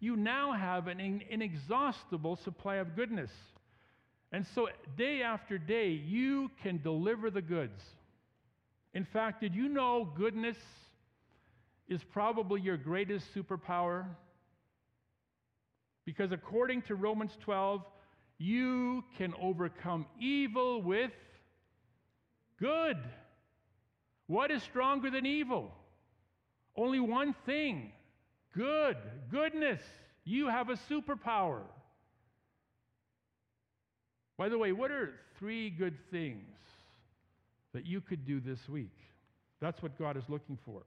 you 0.00 0.16
now 0.16 0.52
have 0.52 0.88
an 0.88 1.22
inexhaustible 1.30 2.36
supply 2.36 2.76
of 2.76 2.96
goodness. 2.96 3.30
And 4.32 4.46
so, 4.54 4.68
day 4.96 5.22
after 5.22 5.58
day, 5.58 5.90
you 5.90 6.50
can 6.62 6.80
deliver 6.82 7.30
the 7.30 7.42
goods. 7.42 7.82
In 8.94 9.04
fact, 9.04 9.40
did 9.40 9.54
you 9.54 9.68
know 9.68 10.10
goodness 10.16 10.56
is 11.88 12.00
probably 12.12 12.60
your 12.60 12.76
greatest 12.76 13.26
superpower? 13.34 14.06
Because 16.04 16.32
according 16.32 16.82
to 16.82 16.94
Romans 16.94 17.32
12, 17.44 17.82
you 18.38 19.04
can 19.18 19.34
overcome 19.40 20.06
evil 20.20 20.82
with 20.82 21.12
good. 22.58 22.96
What 24.26 24.50
is 24.50 24.62
stronger 24.62 25.10
than 25.10 25.26
evil? 25.26 25.72
Only 26.76 27.00
one 27.00 27.34
thing 27.44 27.92
good, 28.54 28.96
goodness. 29.30 29.80
You 30.24 30.48
have 30.48 30.68
a 30.68 30.78
superpower. 30.90 31.62
By 34.38 34.48
the 34.48 34.58
way, 34.58 34.72
what 34.72 34.90
are 34.90 35.14
three 35.38 35.70
good 35.70 35.96
things 36.10 36.56
that 37.72 37.86
you 37.86 38.00
could 38.00 38.24
do 38.24 38.40
this 38.40 38.68
week? 38.68 38.96
That's 39.60 39.82
what 39.82 39.98
God 39.98 40.16
is 40.16 40.24
looking 40.28 40.58
for. 40.64 40.82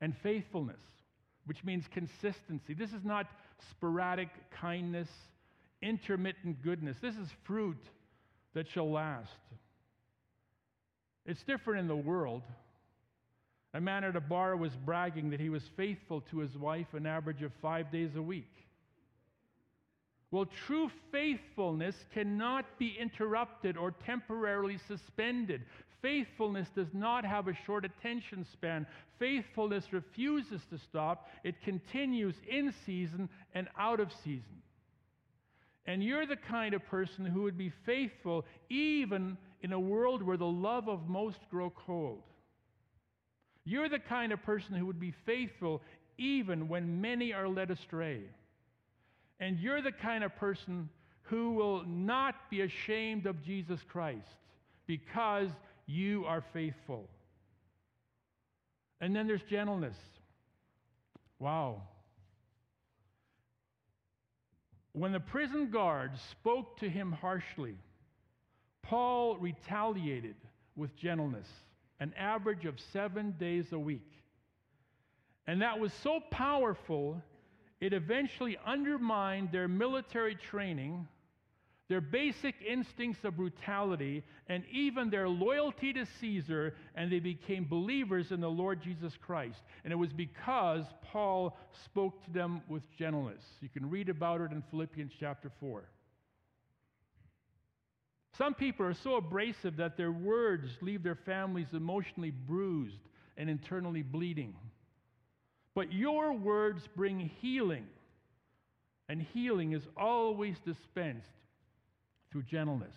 And 0.00 0.16
faithfulness, 0.22 0.80
which 1.46 1.62
means 1.64 1.84
consistency. 1.90 2.74
This 2.74 2.92
is 2.92 3.04
not 3.04 3.26
sporadic 3.70 4.28
kindness, 4.50 5.08
intermittent 5.80 6.62
goodness. 6.62 6.96
This 7.00 7.16
is 7.16 7.28
fruit 7.44 7.78
that 8.54 8.68
shall 8.68 8.90
last. 8.90 9.30
It's 11.26 11.42
different 11.42 11.80
in 11.80 11.88
the 11.88 11.96
world. 11.96 12.42
A 13.74 13.80
man 13.80 14.04
at 14.04 14.16
a 14.16 14.20
bar 14.20 14.56
was 14.56 14.72
bragging 14.84 15.30
that 15.30 15.40
he 15.40 15.48
was 15.48 15.62
faithful 15.76 16.20
to 16.30 16.38
his 16.38 16.56
wife 16.56 16.92
an 16.94 17.06
average 17.06 17.42
of 17.42 17.52
five 17.62 17.90
days 17.90 18.10
a 18.16 18.22
week. 18.22 18.50
Well, 20.30 20.46
true 20.66 20.90
faithfulness 21.10 21.94
cannot 22.12 22.64
be 22.78 22.96
interrupted 22.98 23.76
or 23.76 23.90
temporarily 23.90 24.78
suspended. 24.88 25.62
Faithfulness 26.00 26.68
does 26.74 26.88
not 26.92 27.24
have 27.24 27.48
a 27.48 27.56
short 27.66 27.84
attention 27.84 28.44
span. 28.52 28.86
Faithfulness 29.18 29.92
refuses 29.92 30.62
to 30.70 30.78
stop, 30.78 31.28
it 31.44 31.62
continues 31.62 32.34
in 32.48 32.74
season 32.84 33.28
and 33.54 33.68
out 33.78 34.00
of 34.00 34.10
season. 34.24 34.62
And 35.86 36.02
you're 36.02 36.26
the 36.26 36.36
kind 36.36 36.74
of 36.74 36.86
person 36.86 37.24
who 37.24 37.42
would 37.42 37.58
be 37.58 37.72
faithful 37.84 38.44
even 38.70 39.36
in 39.62 39.72
a 39.72 39.80
world 39.80 40.22
where 40.22 40.36
the 40.36 40.44
love 40.44 40.88
of 40.88 41.08
most 41.08 41.38
grow 41.50 41.70
cold. 41.70 42.22
You're 43.64 43.88
the 43.88 43.98
kind 43.98 44.32
of 44.32 44.42
person 44.42 44.74
who 44.74 44.86
would 44.86 45.00
be 45.00 45.14
faithful 45.24 45.82
even 46.18 46.68
when 46.68 47.00
many 47.00 47.32
are 47.32 47.48
led 47.48 47.70
astray. 47.70 48.22
And 49.40 49.58
you're 49.58 49.82
the 49.82 49.92
kind 49.92 50.24
of 50.24 50.34
person 50.36 50.88
who 51.22 51.52
will 51.52 51.84
not 51.84 52.50
be 52.50 52.62
ashamed 52.62 53.26
of 53.26 53.42
Jesus 53.42 53.80
Christ 53.88 54.26
because 54.86 55.48
you 55.86 56.24
are 56.26 56.42
faithful. 56.52 57.08
And 59.00 59.14
then 59.14 59.26
there's 59.26 59.42
gentleness. 59.42 59.96
Wow. 61.38 61.82
When 64.92 65.12
the 65.12 65.20
prison 65.20 65.70
guards 65.70 66.20
spoke 66.30 66.78
to 66.80 66.88
him 66.88 67.12
harshly, 67.12 67.76
Paul 68.82 69.36
retaliated 69.38 70.36
with 70.76 70.96
gentleness, 70.96 71.48
an 72.00 72.12
average 72.16 72.64
of 72.64 72.78
seven 72.92 73.32
days 73.38 73.72
a 73.72 73.78
week. 73.78 74.10
And 75.46 75.62
that 75.62 75.78
was 75.78 75.92
so 76.02 76.20
powerful, 76.30 77.20
it 77.80 77.92
eventually 77.92 78.58
undermined 78.64 79.50
their 79.50 79.68
military 79.68 80.36
training 80.36 81.06
their 81.92 82.00
basic 82.00 82.54
instincts 82.66 83.22
of 83.22 83.36
brutality, 83.36 84.22
and 84.48 84.64
even 84.72 85.10
their 85.10 85.28
loyalty 85.28 85.92
to 85.92 86.06
Caesar, 86.20 86.74
and 86.94 87.12
they 87.12 87.18
became 87.18 87.66
believers 87.66 88.32
in 88.32 88.40
the 88.40 88.48
Lord 88.48 88.80
Jesus 88.80 89.12
Christ. 89.20 89.60
And 89.84 89.92
it 89.92 89.96
was 89.96 90.10
because 90.10 90.86
Paul 91.02 91.58
spoke 91.84 92.24
to 92.24 92.30
them 92.30 92.62
with 92.66 92.82
gentleness. 92.96 93.42
You 93.60 93.68
can 93.68 93.90
read 93.90 94.08
about 94.08 94.40
it 94.40 94.52
in 94.52 94.62
Philippians 94.70 95.12
chapter 95.20 95.50
4. 95.60 95.84
Some 98.38 98.54
people 98.54 98.86
are 98.86 98.94
so 98.94 99.16
abrasive 99.16 99.76
that 99.76 99.96
their 99.96 100.12
words 100.12 100.68
leave 100.80 101.02
their 101.02 101.14
families 101.16 101.66
emotionally 101.72 102.30
bruised 102.30 103.00
and 103.36 103.50
internally 103.50 104.02
bleeding. 104.02 104.54
But 105.74 105.92
your 105.92 106.32
words 106.32 106.88
bring 106.96 107.30
healing, 107.40 107.86
and 109.08 109.22
healing 109.34 109.72
is 109.72 109.82
always 109.96 110.56
dispensed 110.64 111.28
through 112.30 112.44
gentleness. 112.44 112.94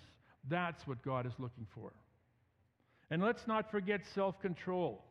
That's 0.50 0.88
what 0.88 1.04
God 1.04 1.26
is 1.26 1.34
looking 1.38 1.68
for. 1.74 1.92
And 3.10 3.22
let's 3.22 3.46
not 3.46 3.72
forget 3.72 4.02
self 4.14 4.40
control. 4.42 5.04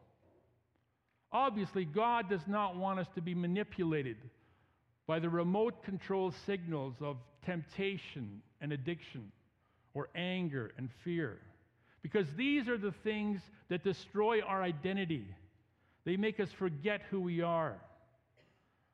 Obviously, 1.32 1.84
God 1.84 2.30
does 2.30 2.46
not 2.46 2.76
want 2.76 2.98
us 2.98 3.08
to 3.14 3.20
be 3.20 3.34
manipulated 3.34 4.16
by 5.06 5.18
the 5.18 5.28
remote 5.28 5.82
control 5.82 6.32
signals 6.46 6.94
of 7.00 7.16
temptation 7.44 8.40
and 8.60 8.72
addiction 8.72 9.30
or 9.94 10.08
anger 10.14 10.72
and 10.76 10.90
fear. 11.04 11.38
Because 12.02 12.26
these 12.36 12.68
are 12.68 12.76
the 12.76 12.92
things 13.02 13.40
that 13.68 13.82
destroy 13.82 14.42
our 14.42 14.62
identity. 14.62 15.26
They 16.04 16.16
make 16.16 16.38
us 16.38 16.52
forget 16.52 17.00
who 17.10 17.20
we 17.20 17.40
are. 17.40 17.80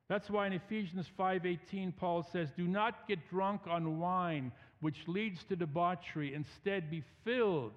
That's 0.08 0.30
why 0.30 0.46
in 0.46 0.52
Ephesians 0.52 1.08
5:18 1.16 1.92
Paul 1.92 2.22
says, 2.22 2.50
"Do 2.52 2.66
not 2.66 3.06
get 3.08 3.28
drunk 3.28 3.66
on 3.66 3.98
wine, 3.98 4.52
which 4.80 5.08
leads 5.08 5.44
to 5.44 5.56
debauchery. 5.56 6.34
Instead, 6.34 6.90
be 6.90 7.02
filled 7.24 7.74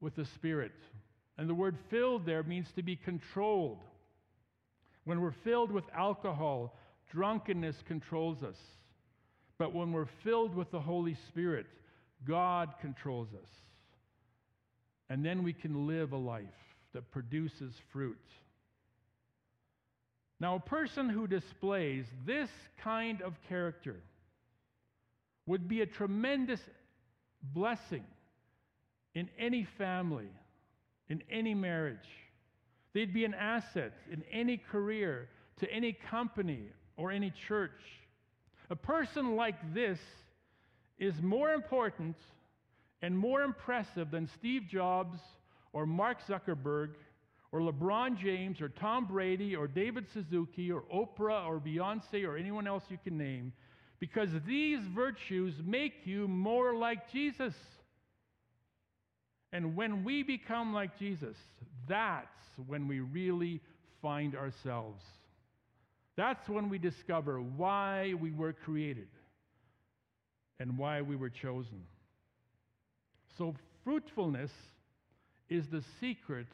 with 0.00 0.14
the 0.14 0.24
Spirit." 0.24 0.74
And 1.38 1.48
the 1.48 1.54
word 1.54 1.78
filled 1.90 2.24
there 2.24 2.42
means 2.42 2.72
to 2.72 2.82
be 2.82 2.96
controlled. 2.96 3.84
When 5.04 5.20
we're 5.20 5.32
filled 5.32 5.70
with 5.70 5.88
alcohol, 5.92 6.76
drunkenness 7.10 7.82
controls 7.82 8.42
us. 8.42 8.58
But 9.58 9.74
when 9.74 9.92
we're 9.92 10.08
filled 10.24 10.54
with 10.54 10.70
the 10.70 10.80
Holy 10.80 11.16
Spirit, 11.28 11.66
God 12.26 12.74
controls 12.80 13.28
us. 13.34 13.48
And 15.08 15.24
then 15.24 15.42
we 15.42 15.52
can 15.52 15.86
live 15.86 16.12
a 16.12 16.16
life 16.16 16.44
that 16.92 17.10
produces 17.10 17.72
fruit. 17.92 18.18
Now, 20.38 20.56
a 20.56 20.60
person 20.60 21.08
who 21.08 21.26
displays 21.26 22.04
this 22.26 22.50
kind 22.82 23.22
of 23.22 23.34
character 23.48 23.96
would 25.46 25.68
be 25.68 25.80
a 25.80 25.86
tremendous 25.86 26.60
blessing 27.42 28.04
in 29.14 29.30
any 29.38 29.66
family, 29.78 30.28
in 31.08 31.22
any 31.30 31.54
marriage. 31.54 32.08
They'd 32.92 33.14
be 33.14 33.24
an 33.24 33.34
asset 33.34 33.92
in 34.10 34.24
any 34.30 34.58
career, 34.58 35.28
to 35.60 35.70
any 35.70 35.92
company 35.92 36.68
or 36.96 37.10
any 37.12 37.32
church. 37.48 37.70
A 38.70 38.76
person 38.76 39.36
like 39.36 39.74
this 39.74 39.98
is 40.98 41.14
more 41.22 41.52
important 41.52 42.16
and 43.02 43.16
more 43.16 43.42
impressive 43.42 44.10
than 44.10 44.28
Steve 44.38 44.62
Jobs 44.68 45.18
or 45.72 45.86
Mark 45.86 46.18
Zuckerberg 46.26 46.90
or 47.52 47.60
LeBron 47.60 48.18
James 48.18 48.60
or 48.60 48.68
Tom 48.68 49.06
Brady 49.06 49.54
or 49.54 49.68
David 49.68 50.06
Suzuki 50.12 50.72
or 50.72 50.82
Oprah 50.92 51.46
or 51.46 51.60
Beyonce 51.60 52.26
or 52.26 52.36
anyone 52.36 52.66
else 52.66 52.82
you 52.88 52.98
can 53.04 53.16
name 53.16 53.52
because 54.00 54.30
these 54.46 54.80
virtues 54.94 55.54
make 55.64 55.94
you 56.04 56.26
more 56.26 56.74
like 56.74 57.10
Jesus. 57.12 57.54
And 59.52 59.76
when 59.76 60.04
we 60.04 60.22
become 60.22 60.74
like 60.74 60.98
Jesus, 60.98 61.36
that's 61.88 62.26
when 62.66 62.88
we 62.88 63.00
really 63.00 63.60
find 64.02 64.34
ourselves. 64.34 65.02
That's 66.16 66.48
when 66.48 66.68
we 66.68 66.78
discover 66.78 67.40
why 67.40 68.14
we 68.18 68.32
were 68.32 68.52
created 68.52 69.08
and 70.58 70.78
why 70.78 71.02
we 71.02 71.16
were 71.16 71.28
chosen. 71.28 71.82
So, 73.36 73.54
fruitfulness 73.84 74.50
is 75.50 75.66
the 75.68 75.82
secret 76.00 76.46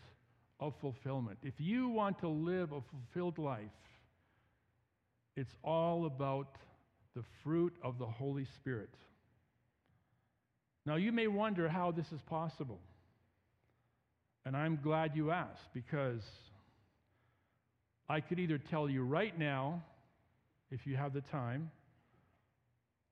of 0.59 0.75
fulfillment. 0.81 1.39
If 1.43 1.55
you 1.59 1.89
want 1.89 2.19
to 2.21 2.29
live 2.29 2.73
a 2.73 2.81
fulfilled 2.81 3.39
life, 3.39 3.61
it's 5.37 5.55
all 5.63 6.07
about 6.07 6.57
the 7.15 7.23
fruit 7.45 7.75
of 7.83 7.99
the 7.99 8.07
Holy 8.07 8.47
Spirit. 8.57 8.91
Now, 10.85 10.97
you 10.97 11.13
may 11.13 11.29
wonder 11.29 11.69
how 11.69 11.93
this 11.93 12.11
is 12.13 12.21
possible. 12.27 12.81
And 14.45 14.57
I'm 14.57 14.81
glad 14.83 15.15
you 15.15 15.31
asked 15.31 15.73
because 15.73 16.23
I 18.09 18.21
could 18.21 18.39
either 18.39 18.59
tell 18.59 18.89
you 18.89 19.05
right 19.05 19.37
now, 19.39 19.83
if 20.71 20.87
you 20.87 20.97
have 20.97 21.13
the 21.13 21.21
time, 21.21 21.71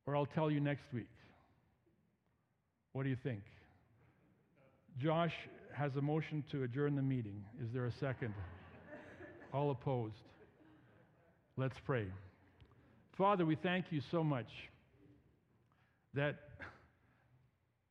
or 0.06 0.16
I'll 0.16 0.26
tell 0.26 0.50
you 0.50 0.60
next 0.60 0.84
week. 0.92 1.10
What 2.92 3.04
do 3.04 3.10
you 3.10 3.18
think? 3.22 3.42
Josh 4.98 5.34
has 5.72 5.94
a 5.96 6.00
motion 6.00 6.42
to 6.50 6.64
adjourn 6.64 6.96
the 6.96 7.02
meeting. 7.02 7.44
Is 7.62 7.68
there 7.72 7.86
a 7.86 7.92
second? 8.00 8.34
All 9.52 9.70
opposed? 9.70 10.14
Let's 11.56 11.76
pray. 11.84 12.06
Father, 13.16 13.44
we 13.44 13.56
thank 13.56 13.86
you 13.90 14.00
so 14.10 14.24
much 14.24 14.48
that 16.14 16.36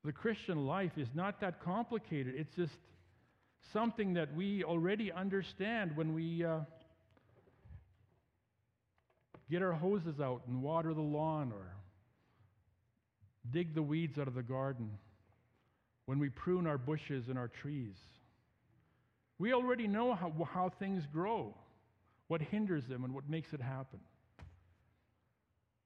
the 0.03 0.11
Christian 0.11 0.65
life 0.65 0.93
is 0.97 1.07
not 1.13 1.39
that 1.41 1.63
complicated. 1.63 2.33
It's 2.35 2.55
just 2.55 2.73
something 3.71 4.13
that 4.15 4.33
we 4.35 4.63
already 4.63 5.11
understand 5.11 5.95
when 5.95 6.13
we 6.13 6.43
uh, 6.43 6.59
get 9.49 9.61
our 9.61 9.73
hoses 9.73 10.19
out 10.19 10.41
and 10.47 10.61
water 10.61 10.93
the 10.93 11.01
lawn 11.01 11.51
or 11.51 11.73
dig 13.51 13.73
the 13.73 13.81
weeds 13.81 14.17
out 14.19 14.27
of 14.27 14.35
the 14.35 14.43
garden, 14.43 14.91
when 16.05 16.19
we 16.19 16.29
prune 16.29 16.67
our 16.67 16.77
bushes 16.77 17.29
and 17.29 17.37
our 17.37 17.47
trees. 17.47 17.95
We 19.37 19.53
already 19.53 19.87
know 19.87 20.13
how, 20.13 20.33
how 20.51 20.71
things 20.79 21.03
grow, 21.11 21.55
what 22.27 22.41
hinders 22.41 22.83
them, 22.87 23.03
and 23.03 23.13
what 23.13 23.29
makes 23.29 23.53
it 23.53 23.61
happen. 23.61 23.99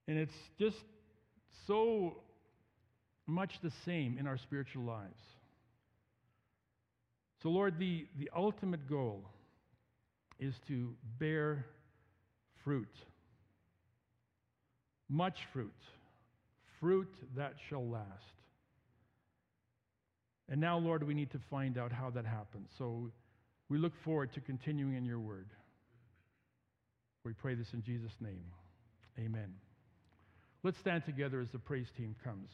And 0.08 0.18
it's 0.18 0.34
just 0.60 0.84
so 1.68 2.18
much 3.28 3.52
the 3.62 3.72
same 3.86 4.18
in 4.18 4.28
our 4.28 4.38
spiritual 4.38 4.84
lives. 4.84 5.22
So, 7.42 7.50
Lord, 7.50 7.78
the, 7.78 8.08
the 8.18 8.30
ultimate 8.36 8.90
goal 8.90 9.24
is 10.40 10.54
to 10.68 10.96
bear 11.20 11.66
fruit, 12.64 12.90
much 15.10 15.38
fruit 15.52 15.72
fruit 16.84 17.08
that 17.38 17.54
shall 17.70 17.88
last. 17.88 18.06
And 20.50 20.60
now, 20.60 20.78
Lord, 20.78 21.02
we 21.08 21.14
need 21.14 21.32
to 21.32 21.40
find 21.50 21.78
out 21.78 21.94
how 21.94 22.10
that 22.10 22.26
happens. 22.26 22.68
So 22.78 23.10
we 23.70 23.78
look 23.78 23.94
forward 24.04 24.34
to 24.34 24.42
continuing 24.42 24.96
in 24.96 25.06
your 25.06 25.20
word. 25.20 25.48
We 27.24 27.32
pray 27.32 27.56
this 27.56 27.68
in 27.72 27.84
Jesus' 27.84 28.12
name. 28.20 28.44
Amen. 29.18 29.54
Let's 30.62 30.78
stand 30.80 31.06
together 31.06 31.40
as 31.40 31.48
the 31.54 31.60
praise 31.60 31.88
team 31.96 32.18
comes. 32.22 32.50